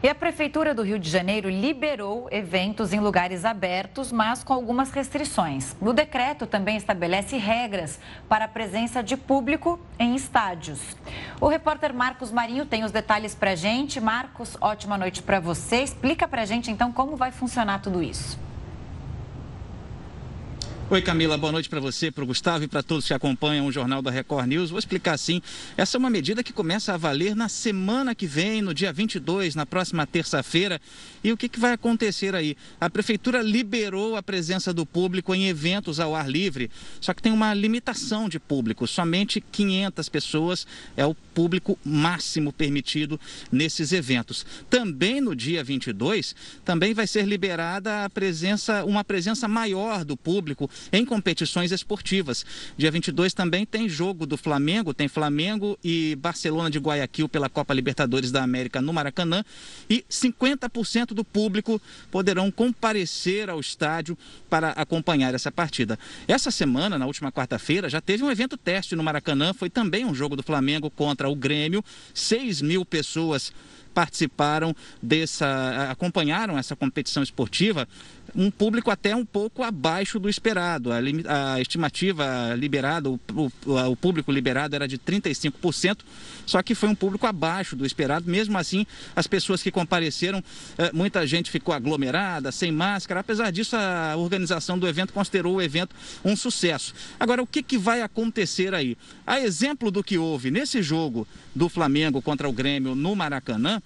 [0.03, 4.91] E a Prefeitura do Rio de Janeiro liberou eventos em lugares abertos, mas com algumas
[4.91, 5.77] restrições.
[5.79, 10.97] O decreto também estabelece regras para a presença de público em estádios.
[11.39, 14.01] O repórter Marcos Marinho tem os detalhes para gente.
[14.01, 15.83] Marcos, ótima noite para você.
[15.83, 18.39] Explica para gente então como vai funcionar tudo isso.
[20.93, 23.71] Oi, Camila, boa noite para você, para o Gustavo e para todos que acompanham o
[23.71, 24.71] Jornal da Record News.
[24.71, 25.41] Vou explicar assim:
[25.77, 29.55] essa é uma medida que começa a valer na semana que vem, no dia 22,
[29.55, 30.81] na próxima terça-feira.
[31.23, 32.57] E o que, que vai acontecer aí?
[32.81, 36.69] A Prefeitura liberou a presença do público em eventos ao ar livre,
[37.01, 43.21] só que tem uma limitação de público: somente 500 pessoas é o público máximo permitido
[43.53, 44.45] nesses eventos.
[44.69, 50.69] Também no dia 22, também vai ser liberada a presença, uma presença maior do público
[50.93, 52.45] em competições esportivas.
[52.77, 57.75] Dia 22 também tem jogo do Flamengo, tem Flamengo e Barcelona de Guayaquil pela Copa
[57.75, 59.45] Libertadores da América no Maracanã
[59.89, 64.17] e 50% do público poderão comparecer ao estádio
[64.49, 65.99] para acompanhar essa partida.
[66.27, 70.15] Essa semana, na última quarta-feira, já teve um evento teste no Maracanã, foi também um
[70.15, 73.53] jogo do Flamengo contra o Grêmio, 6 mil pessoas
[73.93, 77.89] participaram dessa, acompanharam essa competição esportiva
[78.35, 80.91] um público até um pouco abaixo do esperado.
[80.93, 83.51] A, a estimativa liberada, o, o,
[83.91, 85.99] o, público liberado era de 35%,
[86.47, 88.31] só que foi um público abaixo do esperado.
[88.31, 90.43] Mesmo assim, as pessoas que compareceram,
[90.79, 93.21] eh, muita gente ficou aglomerada, sem máscara.
[93.21, 96.95] Apesar disso, a organização do evento considerou o evento um sucesso.
[97.19, 98.97] Agora, o que, que vai acontecer aí?
[99.27, 103.81] A exemplo do que houve nesse jogo do Flamengo contra o Grêmio no Maracanã,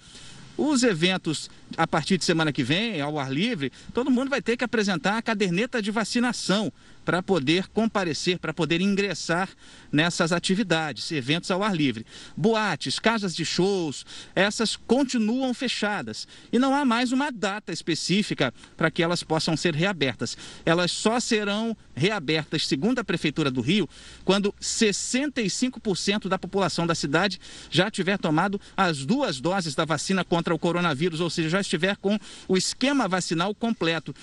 [0.57, 4.55] os eventos a partir de semana que vem, ao ar livre, todo mundo vai ter
[4.55, 6.71] que apresentar a caderneta de vacinação
[7.05, 9.47] para poder comparecer, para poder ingressar
[9.91, 12.05] nessas atividades, eventos ao ar livre.
[12.35, 18.89] Boates, casas de shows, essas continuam fechadas e não há mais uma data específica para
[18.89, 20.35] que elas possam ser reabertas.
[20.65, 23.87] Elas só serão reabertas, segundo a Prefeitura do Rio,
[24.25, 27.39] quando 65% da população da cidade
[27.69, 31.95] já tiver tomado as duas doses da vacina contra o coronavírus, ou seja, já estiver
[31.97, 34.13] com o esquema vacinal completo.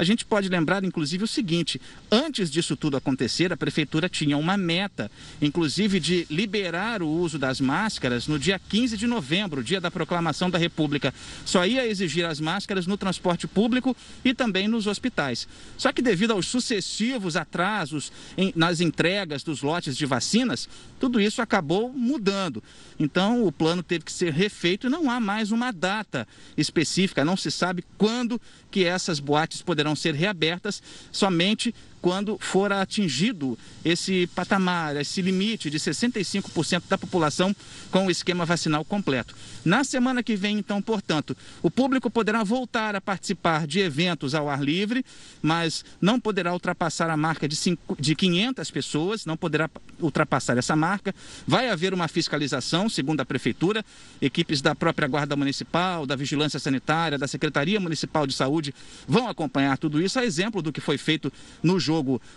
[0.00, 1.78] A gente pode lembrar, inclusive, o seguinte:
[2.10, 5.10] antes disso tudo acontecer, a prefeitura tinha uma meta,
[5.42, 10.48] inclusive, de liberar o uso das máscaras no dia 15 de novembro, dia da proclamação
[10.48, 11.12] da República.
[11.44, 15.46] Só ia exigir as máscaras no transporte público e também nos hospitais.
[15.76, 20.66] Só que, devido aos sucessivos atrasos em, nas entregas dos lotes de vacinas,
[20.98, 22.62] tudo isso acabou mudando.
[22.98, 27.36] Então, o plano teve que ser refeito e não há mais uma data específica, não
[27.36, 34.96] se sabe quando que essas boates poderão ser reabertas somente quando for atingido esse patamar,
[34.96, 37.54] esse limite de 65% da população
[37.90, 39.34] com o esquema vacinal completo.
[39.64, 44.48] Na semana que vem, então, portanto, o público poderá voltar a participar de eventos ao
[44.48, 45.04] ar livre,
[45.42, 47.56] mas não poderá ultrapassar a marca de,
[47.98, 51.14] de 500 pessoas, não poderá ultrapassar essa marca.
[51.46, 53.84] Vai haver uma fiscalização, segundo a Prefeitura,
[54.20, 58.74] equipes da própria Guarda Municipal, da Vigilância Sanitária, da Secretaria Municipal de Saúde
[59.06, 61.32] vão acompanhar tudo isso, a exemplo do que foi feito
[61.62, 61.89] no jogo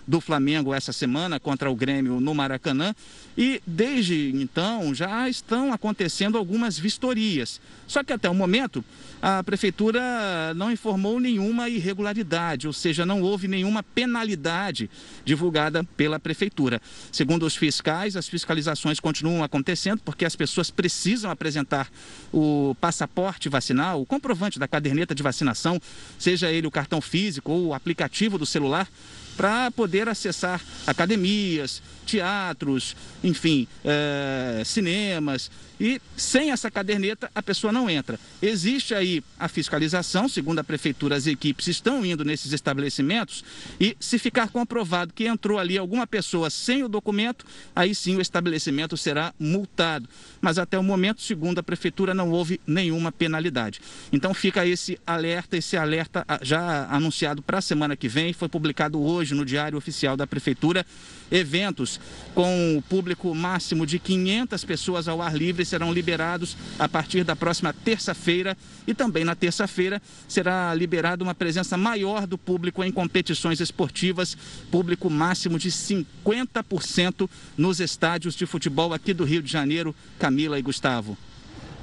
[0.08, 2.96] do Flamengo essa semana contra o Grêmio no Maracanã.
[3.38, 7.60] E desde então já estão acontecendo algumas vistorias.
[7.88, 8.84] Só que até o momento
[9.22, 14.90] a prefeitura não informou nenhuma irregularidade, ou seja, não houve nenhuma penalidade
[15.24, 16.82] divulgada pela prefeitura.
[17.12, 21.90] Segundo os fiscais, as fiscalizações continuam acontecendo porque as pessoas precisam apresentar
[22.34, 25.80] o passaporte vacinal, o comprovante da caderneta de vacinação,
[26.20, 28.88] seja ele o cartão físico ou o aplicativo do celular
[29.36, 35.50] para poder acessar academias, teatros, enfim, é, cinemas.
[35.80, 38.20] E sem essa caderneta a pessoa não entra.
[38.42, 43.44] Existe aí a fiscalização, segundo a prefeitura, as equipes estão indo nesses estabelecimentos
[43.80, 48.22] e se ficar comprovado que entrou ali alguma pessoa sem o documento, aí sim o
[48.22, 50.08] estabelecimento será multado.
[50.40, 53.82] Mas até o momento, segundo a prefeitura, não houve nenhuma penalidade.
[54.12, 59.02] Então fica esse alerta, esse alerta já anunciado para a semana que vem, foi publicado
[59.02, 60.86] hoje no Diário Oficial da Prefeitura.
[61.32, 61.93] Eventos
[62.34, 67.36] com o público máximo de 500 pessoas ao ar livre serão liberados a partir da
[67.36, 73.60] próxima terça-feira e também na terça-feira será liberada uma presença maior do público em competições
[73.60, 74.38] esportivas,
[74.72, 79.96] público máximo de 50% nos estádios de futebol aqui do Rio de Janeiro.
[80.18, 81.18] Camila e Gustavo.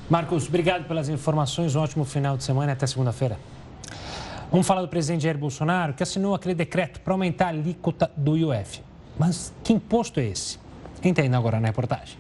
[0.09, 1.77] Marcos, obrigado pelas informações.
[1.77, 3.39] Um ótimo final de semana até segunda-feira.
[4.51, 8.37] Vamos falar do presidente Jair Bolsonaro, que assinou aquele decreto para aumentar a alíquota do
[8.37, 8.83] IOF.
[9.21, 10.59] Mas que imposto é esse?
[11.05, 12.17] Entenda agora na reportagem.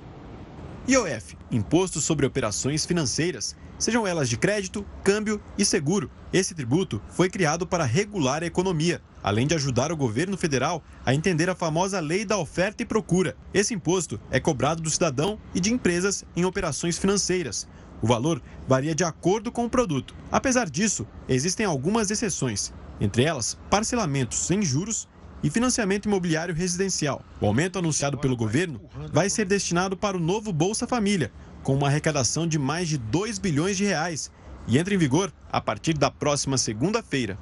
[0.87, 6.11] IOF, Imposto sobre Operações Financeiras, sejam elas de crédito, câmbio e seguro.
[6.31, 11.15] Esse tributo foi criado para regular a economia, além de ajudar o governo federal a
[11.15, 13.35] entender a famosa lei da oferta e procura.
[13.55, 17.67] Esse imposto é cobrado do cidadão e de empresas em operações financeiras.
[18.03, 20.15] O valor varia de acordo com o produto.
[20.31, 25.09] Apesar disso, existem algumas exceções, entre elas parcelamentos sem juros
[25.43, 27.23] e financiamento imobiliário residencial.
[27.41, 28.81] O aumento anunciado pelo governo
[29.13, 33.39] vai ser destinado para o novo Bolsa Família, com uma arrecadação de mais de 2
[33.39, 34.31] bilhões de reais
[34.67, 37.39] e entra em vigor a partir da próxima segunda-feira.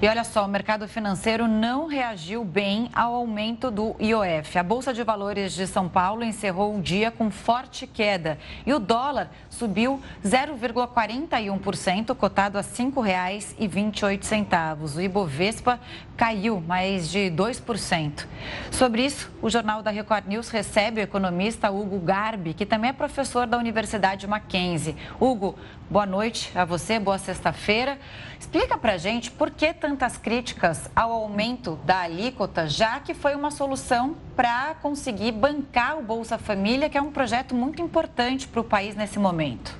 [0.00, 4.58] E olha só, o mercado financeiro não reagiu bem ao aumento do IOF.
[4.58, 8.78] A Bolsa de Valores de São Paulo encerrou o dia com forte queda e o
[8.78, 14.96] dólar subiu 0,41%, cotado a R$ 5,28.
[14.96, 15.80] O Ibovespa
[16.14, 18.26] caiu mais de 2%.
[18.70, 22.92] Sobre isso, o Jornal da Record News recebe o economista Hugo Garbi, que também é
[22.92, 24.94] professor da Universidade Mackenzie.
[25.18, 25.54] Hugo,
[25.90, 27.98] boa noite a você, boa sexta-feira.
[28.38, 33.52] Explica pra gente por que tantas críticas ao aumento da alíquota, já que foi uma
[33.52, 38.64] solução para conseguir bancar o Bolsa Família, que é um projeto muito importante para o
[38.64, 39.78] país nesse momento.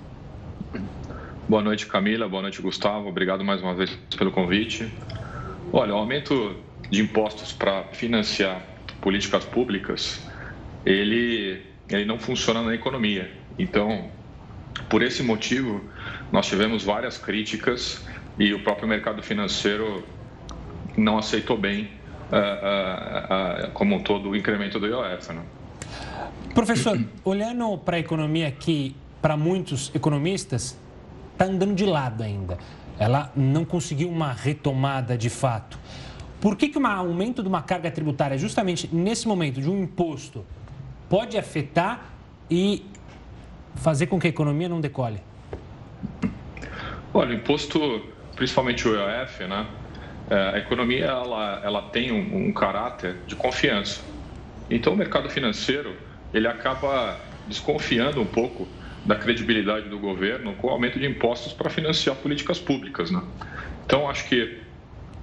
[1.49, 2.29] Boa noite, Camila.
[2.29, 3.09] Boa noite, Gustavo.
[3.09, 4.88] Obrigado mais uma vez pelo convite.
[5.73, 6.55] Olha, o aumento
[6.88, 8.62] de impostos para financiar
[9.01, 10.25] políticas públicas,
[10.85, 13.29] ele, ele não funciona na economia.
[13.59, 14.09] Então,
[14.88, 15.83] por esse motivo,
[16.31, 18.07] nós tivemos várias críticas
[18.38, 20.05] e o próprio mercado financeiro
[20.96, 21.90] não aceitou bem
[22.31, 25.33] uh, uh, uh, como um todo o incremento do IOF.
[25.33, 25.42] Né?
[26.55, 30.79] Professor, olhando para a economia que, para muitos economistas,
[31.33, 32.59] está andando de lado ainda.
[32.99, 35.79] Ela não conseguiu uma retomada de fato.
[36.40, 40.44] Por que, que um aumento de uma carga tributária, justamente nesse momento de um imposto,
[41.09, 42.12] pode afetar
[42.51, 42.85] e
[43.77, 45.20] fazer com que a economia não decole?
[47.12, 48.03] Olha, o imposto
[48.37, 49.66] principalmente o IOF, né,
[50.31, 54.03] é, a economia ela, ela tem um, um caráter de confiança.
[54.70, 55.96] Então o mercado financeiro
[56.33, 58.68] ele acaba desconfiando um pouco
[59.05, 63.11] da credibilidade do governo com o aumento de impostos para financiar políticas públicas.
[63.11, 63.22] Né?
[63.85, 64.61] Então, acho que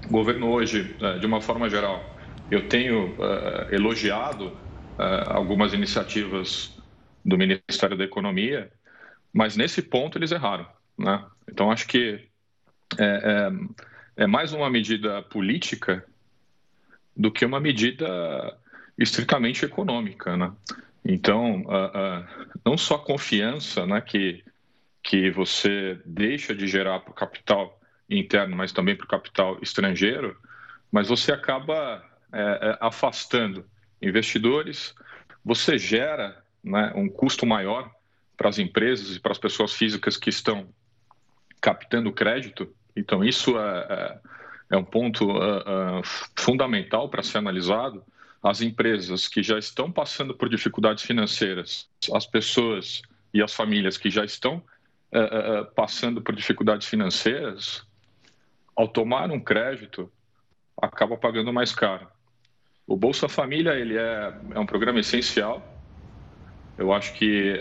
[0.07, 2.17] o governo hoje, é, de uma forma geral,
[2.49, 6.77] eu tenho uh, elogiado uh, algumas iniciativas
[7.25, 8.71] do Ministério da Economia,
[9.33, 10.65] mas nesse ponto eles erraram.
[10.97, 11.23] Né?
[11.49, 12.27] Então, acho que
[12.97, 13.49] é,
[14.17, 16.05] é, é mais uma medida política
[17.15, 18.57] do que uma medida
[18.97, 20.51] estritamente econômica, né?
[21.05, 21.65] Então,
[22.65, 24.43] não só a confiança né, que,
[25.01, 27.77] que você deixa de gerar para o capital
[28.09, 30.37] interno, mas também para o capital estrangeiro,
[30.91, 33.65] mas você acaba é, é, afastando
[34.01, 34.95] investidores,
[35.43, 37.91] você gera né, um custo maior
[38.37, 40.69] para as empresas e para as pessoas físicas que estão
[41.59, 44.19] captando crédito então, isso é, é,
[44.71, 46.01] é um ponto uh, uh,
[46.35, 48.03] fundamental para ser analisado.
[48.41, 53.01] As empresas que já estão passando por dificuldades financeiras, as pessoas
[53.33, 57.85] e as famílias que já estão uh, passando por dificuldades financeiras,
[58.75, 60.11] ao tomar um crédito,
[60.81, 62.07] acaba pagando mais caro.
[62.85, 65.69] O Bolsa Família ele é, é um programa essencial.
[66.77, 67.55] Eu acho que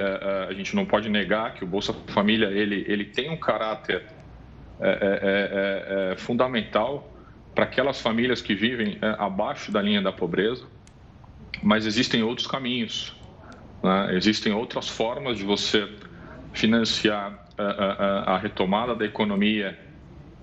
[0.49, 4.03] a gente não pode negar que o Bolsa Família ele, ele tem um caráter
[4.83, 7.09] é é, é, é, é fundamental
[7.55, 10.65] para aquelas famílias que vivem é, abaixo da linha da pobreza,
[11.63, 13.15] mas existem outros caminhos,
[13.83, 14.15] né?
[14.17, 15.89] existem outras formas de você
[16.53, 19.79] financiar a, a, a, retomada da economia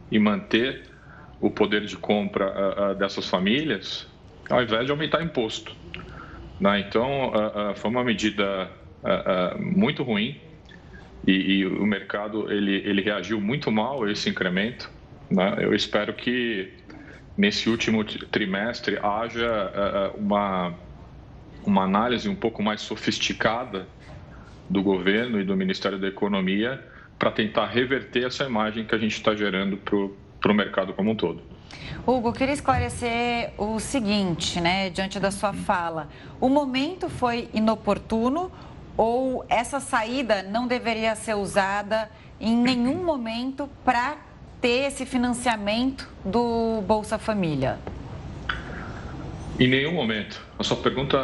[0.10, 0.84] e manter
[1.42, 4.08] o poder de compra dessas famílias,
[4.50, 5.76] ao invés de aumentar imposto.
[6.60, 6.80] Né?
[6.82, 7.32] Então,
[7.76, 8.70] foi uma medida
[9.58, 10.40] muito ruim,
[11.28, 14.90] e, e, o mercado ele, ele reagiu muito mal a esse incremento.
[15.30, 15.58] Né?
[15.60, 16.74] Eu espero que
[17.38, 20.74] nesse último trimestre haja uh, uma,
[21.66, 23.88] uma análise um pouco mais sofisticada
[24.70, 26.84] do governo e do Ministério da Economia
[27.18, 31.16] para tentar reverter essa imagem que a gente está gerando para o mercado como um
[31.16, 31.42] todo.
[32.06, 36.08] Hugo, queria esclarecer o seguinte, né, diante da sua fala.
[36.40, 38.52] O momento foi inoportuno
[39.00, 44.18] ou essa saída não deveria ser usada em nenhum momento para
[44.60, 47.80] ter esse financiamento do Bolsa Família?
[49.58, 50.46] Em nenhum momento.
[50.60, 51.18] A sua pergunta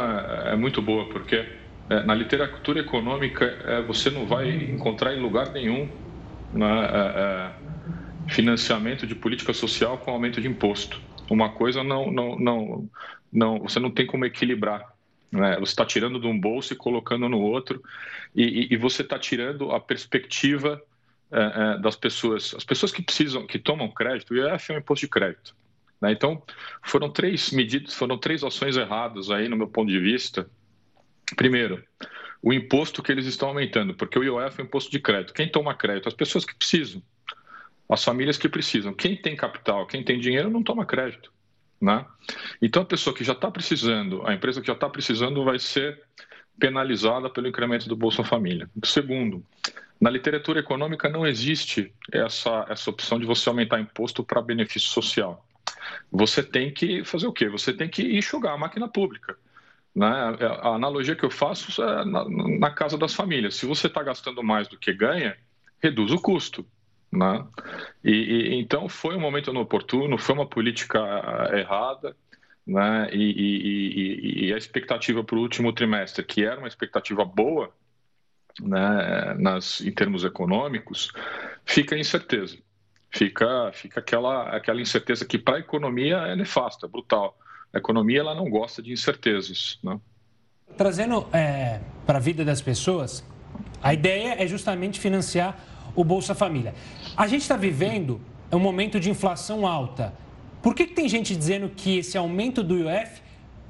[0.46, 1.44] é muito boa, porque
[1.90, 5.86] é, na literatura econômica é, você não vai encontrar em lugar nenhum
[6.54, 7.50] né, é,
[8.32, 10.98] financiamento de política social com aumento de imposto.
[11.28, 12.88] Uma coisa não, não, não,
[13.30, 14.95] não você não tem como equilibrar.
[15.30, 15.56] Né?
[15.56, 17.82] Você está tirando de um bolso e colocando no outro,
[18.34, 20.82] e, e você está tirando a perspectiva
[21.30, 22.54] é, é, das pessoas.
[22.54, 25.56] As pessoas que precisam, que tomam crédito, o IOF é um imposto de crédito.
[26.00, 26.12] Né?
[26.12, 26.42] Então,
[26.82, 30.48] foram três medidas, foram três ações erradas aí, no meu ponto de vista.
[31.36, 31.82] Primeiro,
[32.42, 35.34] o imposto que eles estão aumentando, porque o IOF é um imposto de crédito.
[35.34, 36.08] Quem toma crédito?
[36.08, 37.02] As pessoas que precisam,
[37.88, 38.94] as famílias que precisam.
[38.94, 41.32] Quem tem capital, quem tem dinheiro, não toma crédito.
[41.80, 42.04] Né?
[42.60, 46.02] Então, a pessoa que já está precisando, a empresa que já está precisando, vai ser
[46.58, 48.68] penalizada pelo incremento do Bolsa Família.
[48.84, 49.44] Segundo,
[50.00, 55.46] na literatura econômica não existe essa, essa opção de você aumentar imposto para benefício social.
[56.10, 57.48] Você tem que fazer o quê?
[57.48, 59.36] Você tem que enxugar a máquina pública.
[59.94, 60.08] Né?
[60.60, 62.24] A analogia que eu faço é na,
[62.58, 63.54] na casa das famílias.
[63.54, 65.36] Se você está gastando mais do que ganha,
[65.82, 66.66] reduz o custo.
[67.12, 67.46] Né?
[68.04, 70.98] E, e, então foi um momento inoportuno, foi uma política
[71.52, 72.16] eh, errada,
[72.66, 73.08] né?
[73.12, 77.72] E, e, a expectativa para o último trimestre, que era uma expectativa boa,
[78.60, 79.34] né?
[79.38, 81.12] Nas, em termos econômicos,
[81.64, 82.58] fica incerteza,
[83.10, 87.38] fica fica aquela aquela incerteza que para a economia é nefasta, brutal.
[87.72, 90.00] A economia ela não gosta de incertezas, né?
[90.76, 93.24] Trazendo é, para a vida das pessoas,
[93.80, 95.56] a ideia é justamente financiar
[95.96, 96.74] o Bolsa Família.
[97.16, 98.20] A gente está vivendo
[98.52, 100.12] um momento de inflação alta.
[100.62, 103.22] Por que, que tem gente dizendo que esse aumento do IOF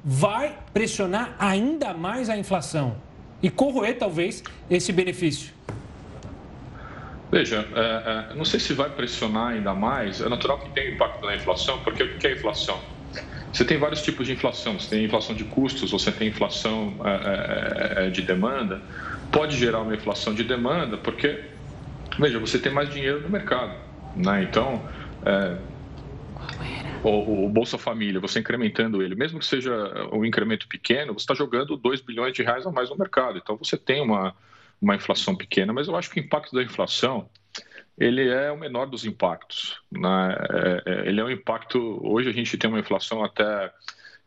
[0.03, 2.97] vai pressionar ainda mais a inflação
[3.41, 5.53] e corroer, talvez, esse benefício?
[7.31, 10.21] Veja, é, é, não sei se vai pressionar ainda mais.
[10.21, 12.79] É natural que tenha impacto na inflação, porque o que é inflação?
[13.51, 14.79] Você tem vários tipos de inflação.
[14.79, 18.81] Você tem inflação de custos, você tem inflação é, é, é de demanda.
[19.31, 21.43] Pode gerar uma inflação de demanda, porque
[22.17, 23.77] Veja, você tem mais dinheiro no mercado.
[24.15, 24.43] Né?
[24.43, 24.83] Então,
[25.25, 25.57] é,
[27.03, 29.71] o, o, Bolsa Família, você incrementando ele, mesmo que seja
[30.11, 33.37] um incremento pequeno, você está jogando 2 bilhões de reais a mais no mercado.
[33.37, 34.35] Então, você tem uma,
[34.81, 37.29] uma inflação pequena, mas eu acho que o impacto da inflação
[37.97, 39.81] ele é o menor dos impactos.
[39.91, 40.37] Né?
[40.49, 41.99] É, é, ele é um impacto.
[42.03, 43.71] Hoje a gente tem uma inflação até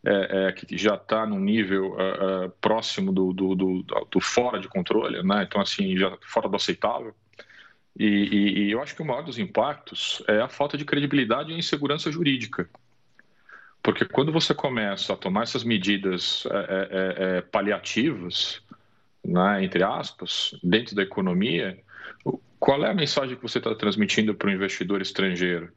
[0.05, 4.67] é, é, que já está num nível é, próximo do, do, do, do, fora de
[4.67, 5.45] controle, né?
[5.47, 7.15] então assim já fora do aceitável.
[7.99, 11.53] E, e, e, eu acho que o maior dos impactos é a falta de credibilidade
[11.53, 12.69] e insegurança jurídica.
[13.83, 18.63] Porque quando você começa a tomar essas medidas é, é, é, é paliativas,
[19.25, 21.79] né, entre aspas, dentro da economia,
[22.59, 25.73] qual é a mensagem que você está transmitindo para o investidor estrangeiro?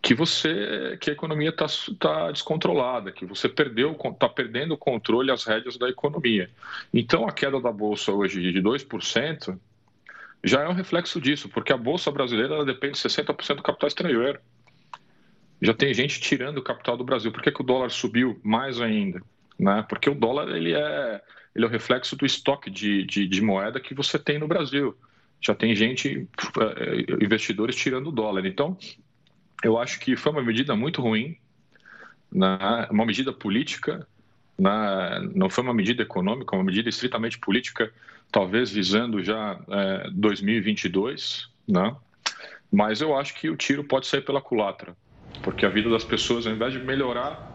[0.00, 1.66] Que você, que a economia está
[1.98, 6.50] tá descontrolada, que você perdeu, está perdendo o controle, as rédeas da economia.
[6.92, 9.58] Então, a queda da bolsa hoje de 2%,
[10.42, 14.38] já é um reflexo disso, porque a Bolsa Brasileira depende de 60% do capital estrangeiro.
[15.60, 17.32] Já tem gente tirando o capital do Brasil.
[17.32, 19.20] Por que, que o dólar subiu mais ainda?
[19.58, 19.84] Né?
[19.88, 21.20] Porque o dólar ele é,
[21.54, 24.96] ele é o reflexo do estoque de, de, de moeda que você tem no Brasil.
[25.40, 26.28] Já tem gente,
[26.60, 28.46] eh, investidores tirando o dólar.
[28.46, 28.76] Então,
[29.64, 31.36] eu acho que foi uma medida muito ruim,
[32.30, 32.86] né?
[32.90, 34.06] uma medida política,
[34.58, 35.28] né?
[35.34, 37.92] não foi uma medida econômica, uma medida estritamente política
[38.30, 41.94] talvez visando já é, 2022, né?
[42.70, 44.94] Mas eu acho que o tiro pode sair pela culatra,
[45.42, 47.50] porque a vida das pessoas, ao invés de melhorar,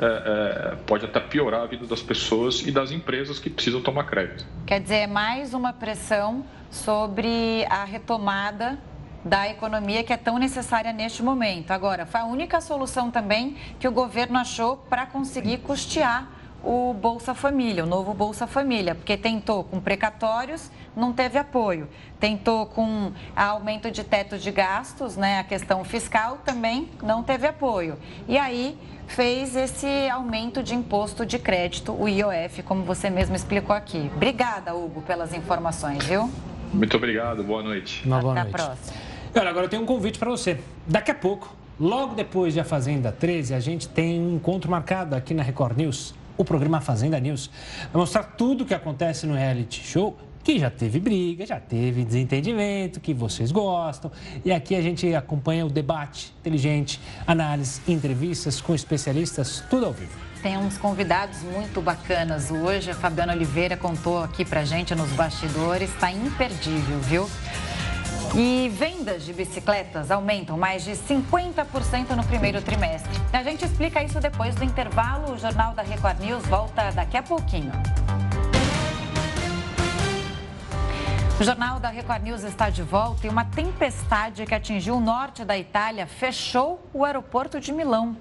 [0.00, 4.04] é, é, pode até piorar a vida das pessoas e das empresas que precisam tomar
[4.04, 4.46] crédito.
[4.66, 8.78] Quer dizer, é mais uma pressão sobre a retomada
[9.24, 11.70] da economia que é tão necessária neste momento.
[11.70, 16.28] Agora, foi a única solução também que o governo achou para conseguir custear
[16.64, 21.88] o Bolsa Família, o novo Bolsa Família, porque tentou com precatórios, não teve apoio.
[22.18, 27.96] Tentou com aumento de teto de gastos, né, a questão fiscal também não teve apoio.
[28.26, 33.76] E aí fez esse aumento de imposto de crédito, o IOF, como você mesmo explicou
[33.76, 34.10] aqui.
[34.16, 36.30] Obrigada, Hugo, pelas informações, viu?
[36.72, 38.02] Muito obrigado, boa noite.
[38.06, 38.54] Uma boa Até noite.
[38.54, 38.96] a próxima.
[39.36, 40.58] Olha, agora eu tenho um convite para você.
[40.86, 45.14] Daqui a pouco, logo depois de A Fazenda 13, a gente tem um encontro marcado
[45.14, 47.50] aqui na Record News o programa Fazenda News.
[47.92, 52.04] Vai mostrar tudo o que acontece no reality show que já teve briga, já teve
[52.04, 54.12] desentendimento, que vocês gostam.
[54.44, 60.12] E aqui a gente acompanha o debate inteligente, análise, entrevistas com especialistas, tudo ao vivo.
[60.42, 62.90] Tem uns convidados muito bacanas hoje.
[62.90, 67.30] A Fabiana Oliveira contou aqui pra gente nos bastidores, está imperdível, viu?
[68.36, 73.12] E vendas de bicicletas aumentam mais de 50% no primeiro trimestre.
[73.32, 75.34] A gente explica isso depois do intervalo.
[75.34, 77.70] O Jornal da Record News volta daqui a pouquinho.
[81.38, 85.44] O Jornal da Record News está de volta e uma tempestade que atingiu o norte
[85.44, 88.16] da Itália fechou o aeroporto de Milão.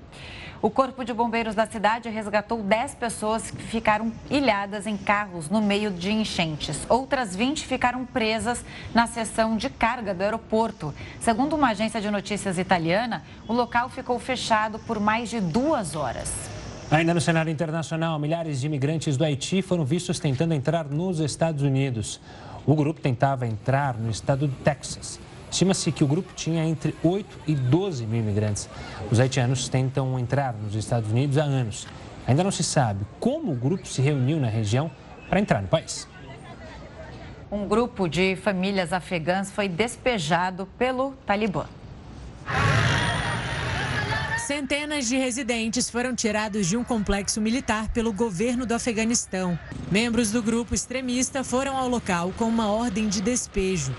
[0.64, 5.61] O Corpo de Bombeiros da cidade resgatou 10 pessoas que ficaram ilhadas em carros no
[5.61, 6.86] meio de enchentes.
[6.88, 10.95] Outras 20 ficaram presas na seção de carga do aeroporto.
[11.20, 16.32] Segundo uma agência de notícias italiana, o local ficou fechado por mais de duas horas.
[16.89, 21.61] Ainda no cenário internacional, milhares de imigrantes do Haiti foram vistos tentando entrar nos Estados
[21.61, 22.22] Unidos.
[22.66, 25.20] O grupo tentava entrar no estado do Texas.
[25.54, 28.68] Estima-se que o grupo tinha entre 8 e 12 mil imigrantes.
[29.12, 31.86] Os haitianos tentam entrar nos Estados Unidos há anos.
[32.26, 34.89] Ainda não se sabe como o grupo se reuniu na região
[35.30, 36.08] para entrar no país.
[37.51, 41.68] Um grupo de famílias afegãs foi despejado pelo Talibã.
[44.39, 49.58] Centenas de residentes foram tirados de um complexo militar pelo governo do Afeganistão.
[49.91, 53.95] Membros do grupo extremista foram ao local com uma ordem de despejo.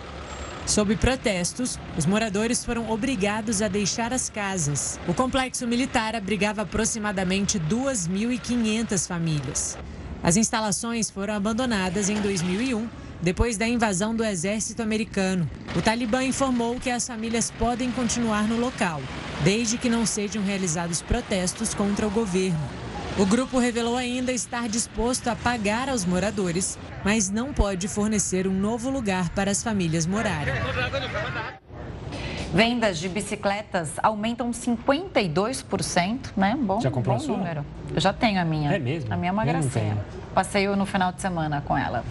[0.67, 4.99] Sob protestos, os moradores foram obrigados a deixar as casas.
[5.07, 9.77] O complexo militar abrigava aproximadamente 2.500 famílias.
[10.23, 12.89] As instalações foram abandonadas em 2001
[13.21, 15.49] depois da invasão do exército americano.
[15.77, 19.03] O Talibã informou que as famílias podem continuar no local,
[19.43, 22.84] desde que não sejam realizados protestos contra o governo.
[23.17, 28.53] O grupo revelou ainda estar disposto a pagar aos moradores, mas não pode fornecer um
[28.53, 30.53] novo lugar para as famílias morarem.
[32.53, 36.59] Vendas de bicicletas aumentam 52%, né?
[36.61, 37.37] Bom, Já comprou bom a sua?
[37.37, 37.65] número.
[37.95, 38.73] Eu já tenho a minha.
[38.73, 39.12] É mesmo?
[39.12, 39.97] A minha é uma Eu gracinha.
[40.35, 42.05] Passeio no final de semana com ela.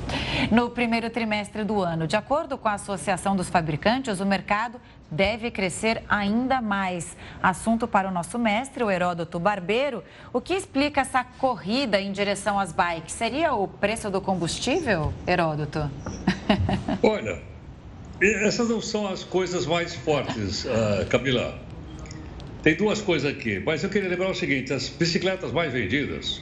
[0.50, 4.80] No primeiro trimestre do ano, de acordo com a Associação dos Fabricantes, o mercado
[5.12, 7.18] deve crescer ainda mais.
[7.42, 10.04] Assunto para o nosso mestre, o Heródoto Barbeiro.
[10.32, 13.14] O que explica essa corrida em direção às bikes?
[13.14, 15.92] Seria o preço do combustível, Heródoto?
[17.04, 17.42] Olha,
[18.22, 21.60] essas não são as coisas mais fortes, ah, Camila.
[22.64, 26.42] Tem duas coisas aqui, mas eu queria lembrar o seguinte: as bicicletas mais vendidas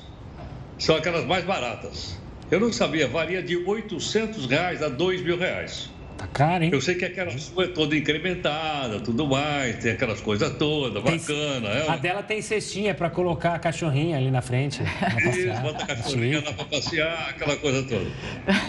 [0.81, 2.17] são aquelas mais baratas.
[2.49, 5.89] Eu não sabia, varia de 800 reais a 2 mil reais.
[6.17, 6.69] Tá caro, hein?
[6.73, 11.17] Eu sei que aquela sua é toda incrementada, tudo mais, tem aquelas coisas todas, Tem-
[11.19, 11.67] bacana.
[11.69, 14.81] É A dela tem cestinha para colocar a cachorrinha ali na frente.
[14.99, 18.05] pra Isso, bota a cachorrinha lá para passear, aquela coisa toda.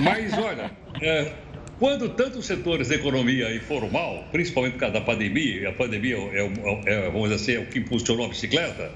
[0.00, 1.32] Mas, olha, é,
[1.78, 6.42] quando tantos setores da economia informal, principalmente por causa da pandemia, e a pandemia é,
[6.42, 8.90] o- é, vamos dizer assim, é o que impulsionou a bicicleta,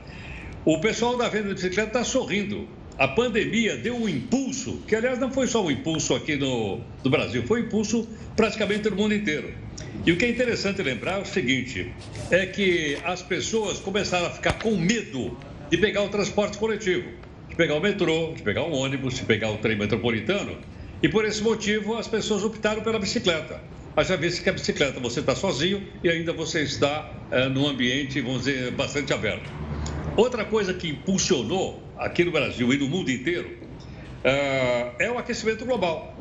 [0.64, 2.68] o pessoal da venda de bicicleta está sorrindo.
[2.99, 7.11] A pandemia deu um impulso, que aliás não foi só um impulso aqui no, no
[7.11, 9.53] Brasil, foi um impulso praticamente no mundo inteiro.
[10.07, 11.92] E o que é interessante lembrar é o seguinte:
[12.30, 15.36] é que as pessoas começaram a ficar com medo
[15.68, 17.11] de pegar o transporte coletivo,
[17.51, 20.57] de pegar o metrô, de pegar o ônibus, de pegar o trem metropolitano.
[21.03, 23.61] E por esse motivo as pessoas optaram pela bicicleta.
[23.94, 28.22] Haja visto que a bicicleta você está sozinho e ainda você está eh, num ambiente,
[28.22, 29.51] vamos dizer, bastante aberto.
[30.16, 33.57] Outra coisa que impulsionou aqui no Brasil e no mundo inteiro
[34.24, 36.18] ah, é o aquecimento global,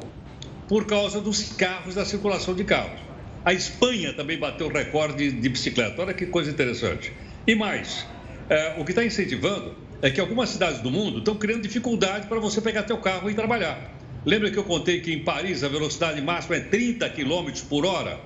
[0.67, 2.99] por causa dos carros, da circulação de carros.
[3.43, 7.11] A Espanha também bateu recorde de bicicleta, olha que coisa interessante.
[7.47, 8.05] E mais,
[8.49, 12.39] eh, o que está incentivando é que algumas cidades do mundo estão criando dificuldade para
[12.39, 13.91] você pegar teu carro e trabalhar.
[14.25, 18.19] Lembra que eu contei que em Paris a velocidade máxima é 30 km por hora?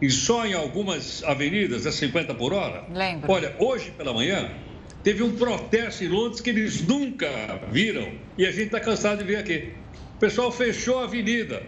[0.00, 2.84] E só em algumas avenidas é 50 por hora?
[2.90, 3.30] Lembro.
[3.30, 4.50] Olha, hoje pela manhã
[5.06, 7.28] teve um protesto em Londres que eles nunca
[7.70, 9.68] viram e a gente está cansado de ver aqui.
[10.16, 11.62] O pessoal fechou a avenida.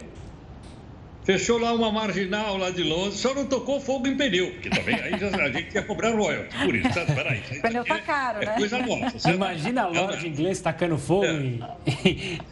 [1.23, 4.95] Fechou lá uma marginal lá de Londres, só não tocou fogo em pneu, porque também
[4.95, 7.13] aí já, a gente ia cobrar royalties por isso, certo?
[7.15, 8.55] Peraí, isso aí Pneu tá é- caro, é né?
[8.57, 9.35] coisa nossa, certo?
[9.35, 10.25] Imagina a Não, loja não.
[10.27, 11.31] inglesa tacando fogo É.
[11.33, 11.59] em,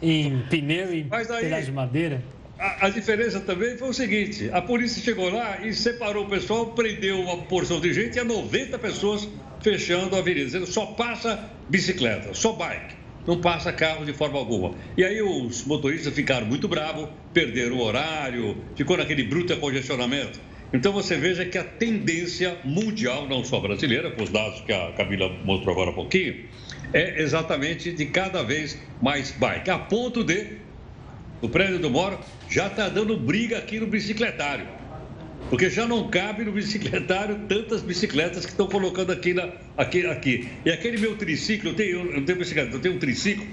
[0.00, 2.22] em pneu e pedaço de madeira.
[2.58, 7.20] A, diferença também foi o seguinte: a polícia chegou lá e separou o pessoal, prendeu
[7.20, 9.28] uma porção de gente e há 90 pessoas
[9.60, 12.96] fechando a avenida, dizendo só passa bicicleta, só bike,
[13.26, 14.74] não passa carro de forma alguma.
[14.96, 20.40] E aí os motoristas ficaram muito bravos, perderam o horário, ficou naquele bruto congestionamento.
[20.72, 24.92] Então você veja que a tendência mundial, não só brasileira, com os dados que a
[24.92, 26.44] Camila mostrou agora há pouquinho,
[26.92, 30.58] é exatamente de cada vez mais bike, a ponto de
[31.42, 32.18] no prédio eu moro,
[32.48, 34.66] já está dando briga aqui no bicicletário.
[35.48, 40.48] Porque já não cabe no bicicletário tantas bicicletas que estão colocando aqui, na, aqui, aqui.
[40.64, 43.46] E aquele meu triciclo, eu tenho, eu tenho bicicleta, eu tenho um triciclo,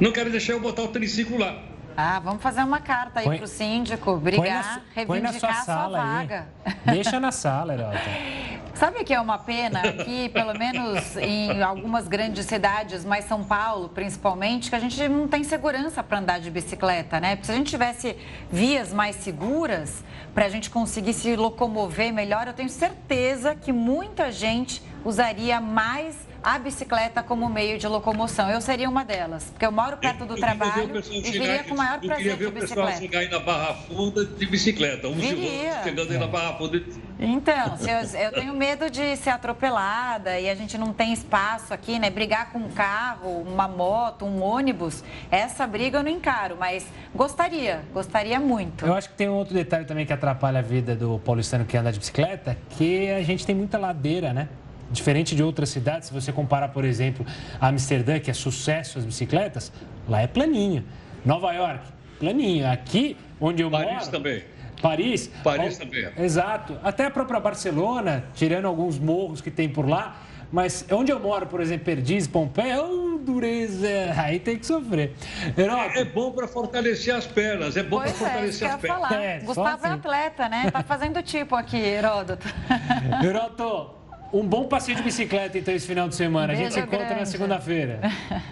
[0.00, 1.64] não quero deixar eu botar o triciclo lá.
[1.96, 5.32] Ah, vamos fazer uma carta aí para o síndico, brigar, põe na, reivindicar põe na
[5.32, 6.48] sua, sala sua vaga.
[6.64, 6.94] Aí.
[6.94, 7.98] Deixa na sala, Heraldo.
[8.78, 13.88] Sabe que é uma pena que, pelo menos em algumas grandes cidades, mas São Paulo
[13.88, 17.34] principalmente, que a gente não tem segurança para andar de bicicleta, né?
[17.34, 18.16] Porque se a gente tivesse
[18.52, 24.30] vias mais seguras para a gente conseguir se locomover melhor, eu tenho certeza que muita
[24.30, 28.48] gente usaria mais a bicicleta como meio de locomoção.
[28.48, 32.00] Eu seria uma delas, porque eu moro perto do trabalho e viria com o maior
[32.00, 32.06] prazer de bicicleta.
[32.06, 35.82] Eu queria ver o pessoal chegar aí na Barra Funda de bicicleta, um viria.
[35.82, 36.82] chegando aí na Barra Funda.
[37.20, 41.98] Então, eu, eu, tenho medo de ser atropelada e a gente não tem espaço aqui,
[41.98, 42.08] né?
[42.08, 47.82] Brigar com um carro, uma moto, um ônibus, essa briga eu não encaro, mas gostaria,
[47.92, 48.86] gostaria muito.
[48.86, 51.76] Eu acho que tem um outro detalhe também que atrapalha a vida do paulistano que
[51.76, 54.48] anda de bicicleta, que a gente tem muita ladeira, né?
[54.90, 57.26] Diferente de outras cidades, se você comparar, por exemplo,
[57.60, 59.72] Amsterdã, que é sucesso as bicicletas,
[60.08, 60.84] lá é planinho.
[61.24, 61.84] Nova York,
[62.18, 62.66] planinho.
[62.70, 63.96] Aqui, onde eu Paris moro...
[63.96, 64.44] Paris também.
[64.80, 65.30] Paris?
[65.42, 66.08] Paris também.
[66.16, 66.78] Exato.
[66.82, 70.22] Até a própria Barcelona, tirando alguns morros que tem por lá.
[70.50, 73.86] Mas onde eu moro, por exemplo, Perdiz, Pompeia, oh, dureza,
[74.16, 75.12] aí tem que sofrer.
[75.56, 75.98] Heródoto.
[75.98, 79.12] É bom para fortalecer as pernas, é bom para é, fortalecer as pernas.
[79.12, 79.86] É, Gustavo é assim.
[79.86, 80.70] é atleta, né?
[80.70, 82.46] Tá fazendo tipo aqui, Heródoto.
[83.22, 83.97] Heródoto,
[84.32, 86.48] um bom passeio de bicicleta, então, esse final de semana.
[86.48, 87.20] Beijo a gente se encontra grande.
[87.20, 88.00] na segunda-feira.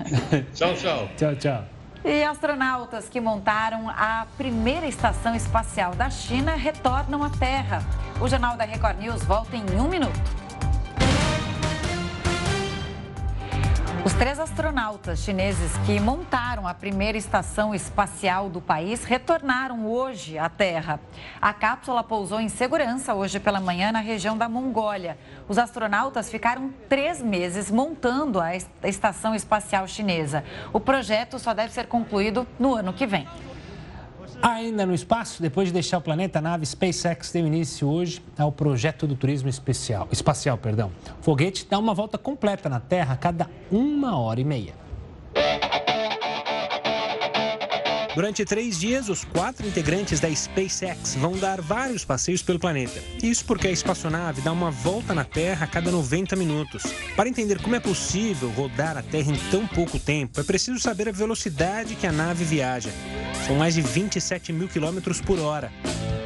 [0.54, 1.08] tchau, tchau.
[1.16, 1.64] Tchau, tchau.
[2.04, 7.82] E astronautas que montaram a primeira estação espacial da China retornam à Terra.
[8.20, 10.45] O Jornal da Record News volta em um minuto.
[14.06, 20.48] Os três astronautas chineses que montaram a primeira estação espacial do país retornaram hoje à
[20.48, 21.00] Terra.
[21.42, 25.18] A cápsula pousou em segurança hoje pela manhã na região da Mongólia.
[25.48, 28.52] Os astronautas ficaram três meses montando a
[28.84, 30.44] estação espacial chinesa.
[30.72, 33.26] O projeto só deve ser concluído no ano que vem.
[34.42, 38.52] Ainda no espaço, depois de deixar o planeta, a nave SpaceX deu início hoje ao
[38.52, 40.58] projeto do turismo especial, espacial.
[40.58, 40.90] Perdão.
[41.20, 44.74] O foguete dá uma volta completa na Terra a cada uma hora e meia.
[48.16, 52.98] Durante três dias, os quatro integrantes da SpaceX vão dar vários passeios pelo planeta.
[53.22, 56.82] Isso porque a espaçonave dá uma volta na Terra a cada 90 minutos.
[57.14, 61.10] Para entender como é possível rodar a Terra em tão pouco tempo, é preciso saber
[61.10, 62.88] a velocidade que a nave viaja.
[63.46, 65.70] São mais de 27 mil quilômetros por hora.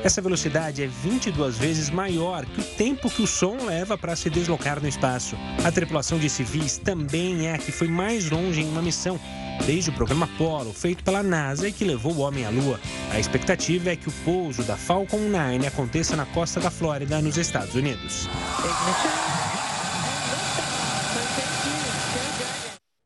[0.05, 4.31] Essa velocidade é 22 vezes maior que o tempo que o som leva para se
[4.31, 5.37] deslocar no espaço.
[5.65, 9.19] A tripulação de civis também é a que foi mais longe em uma missão,
[9.67, 12.81] desde o programa Apollo, feito pela NASA e que levou o homem à Lua.
[13.13, 17.37] A expectativa é que o pouso da Falcon 9 aconteça na costa da Flórida, nos
[17.37, 18.29] Estados Unidos.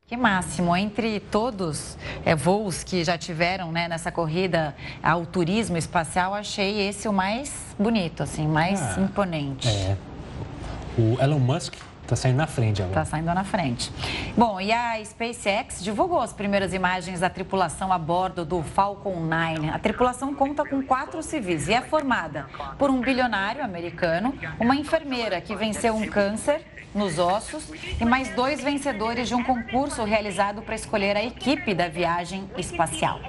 [0.07, 0.75] Que máximo.
[0.75, 7.07] Entre todos é, voos que já tiveram né, nessa corrida ao turismo espacial, achei esse
[7.07, 9.67] o mais bonito, assim, mais ah, imponente.
[9.67, 9.97] É.
[10.97, 11.73] O Elon Musk
[12.05, 13.01] Está saindo na frente agora.
[13.01, 13.91] Está saindo na frente.
[14.37, 19.69] Bom, e a SpaceX divulgou as primeiras imagens da tripulação a bordo do Falcon 9.
[19.69, 22.45] A tripulação conta com quatro civis e é formada
[22.77, 26.61] por um bilionário americano, uma enfermeira que venceu um câncer
[26.93, 31.87] nos ossos e mais dois vencedores de um concurso realizado para escolher a equipe da
[31.87, 33.19] viagem espacial.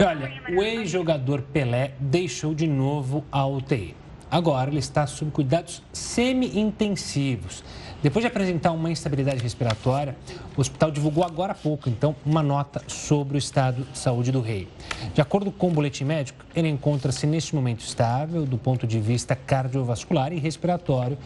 [0.00, 4.05] Olha, o ex-jogador Pelé deixou de novo a UTI.
[4.30, 7.62] Agora ele está sob cuidados semi-intensivos.
[8.02, 10.16] Depois de apresentar uma instabilidade respiratória,
[10.56, 14.40] o hospital divulgou agora há pouco, então, uma nota sobre o estado de saúde do
[14.40, 14.68] rei.
[15.14, 19.34] De acordo com o boletim médico, ele encontra-se neste momento estável do ponto de vista
[19.34, 21.16] cardiovascular e respiratório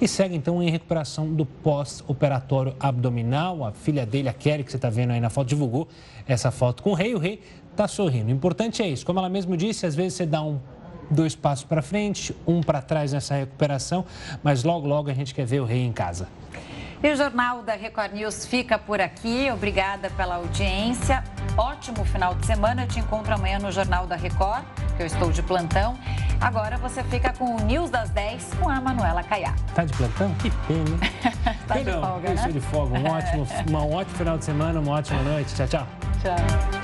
[0.00, 3.64] e segue então em recuperação do pós-operatório abdominal.
[3.64, 5.86] A filha dele, a Kelly, que você está vendo aí na foto, divulgou
[6.26, 7.14] essa foto com o rei.
[7.14, 7.40] O rei
[7.70, 8.28] está sorrindo.
[8.28, 9.04] O importante é isso.
[9.04, 10.58] Como ela mesmo disse, às vezes você dá um
[11.10, 14.04] dois passos para frente, um para trás nessa recuperação,
[14.42, 16.28] mas logo, logo a gente quer ver o rei em casa.
[17.04, 19.50] E o Jornal da Record News fica por aqui.
[19.52, 21.22] Obrigada pela audiência.
[21.54, 22.84] Ótimo final de semana.
[22.84, 24.64] Eu te encontro amanhã no Jornal da Record,
[24.96, 25.98] que eu estou de plantão.
[26.40, 29.54] Agora você fica com o News das 10 com a Manuela Caiá.
[29.74, 30.34] Tá de plantão?
[30.36, 30.98] Que pena.
[31.68, 32.48] tá de folga, eu né?
[32.48, 32.98] de folga.
[32.98, 35.54] Um ótimo, um ótimo final de semana, uma ótima noite.
[35.54, 35.86] Tchau, tchau.
[36.22, 36.83] Tchau.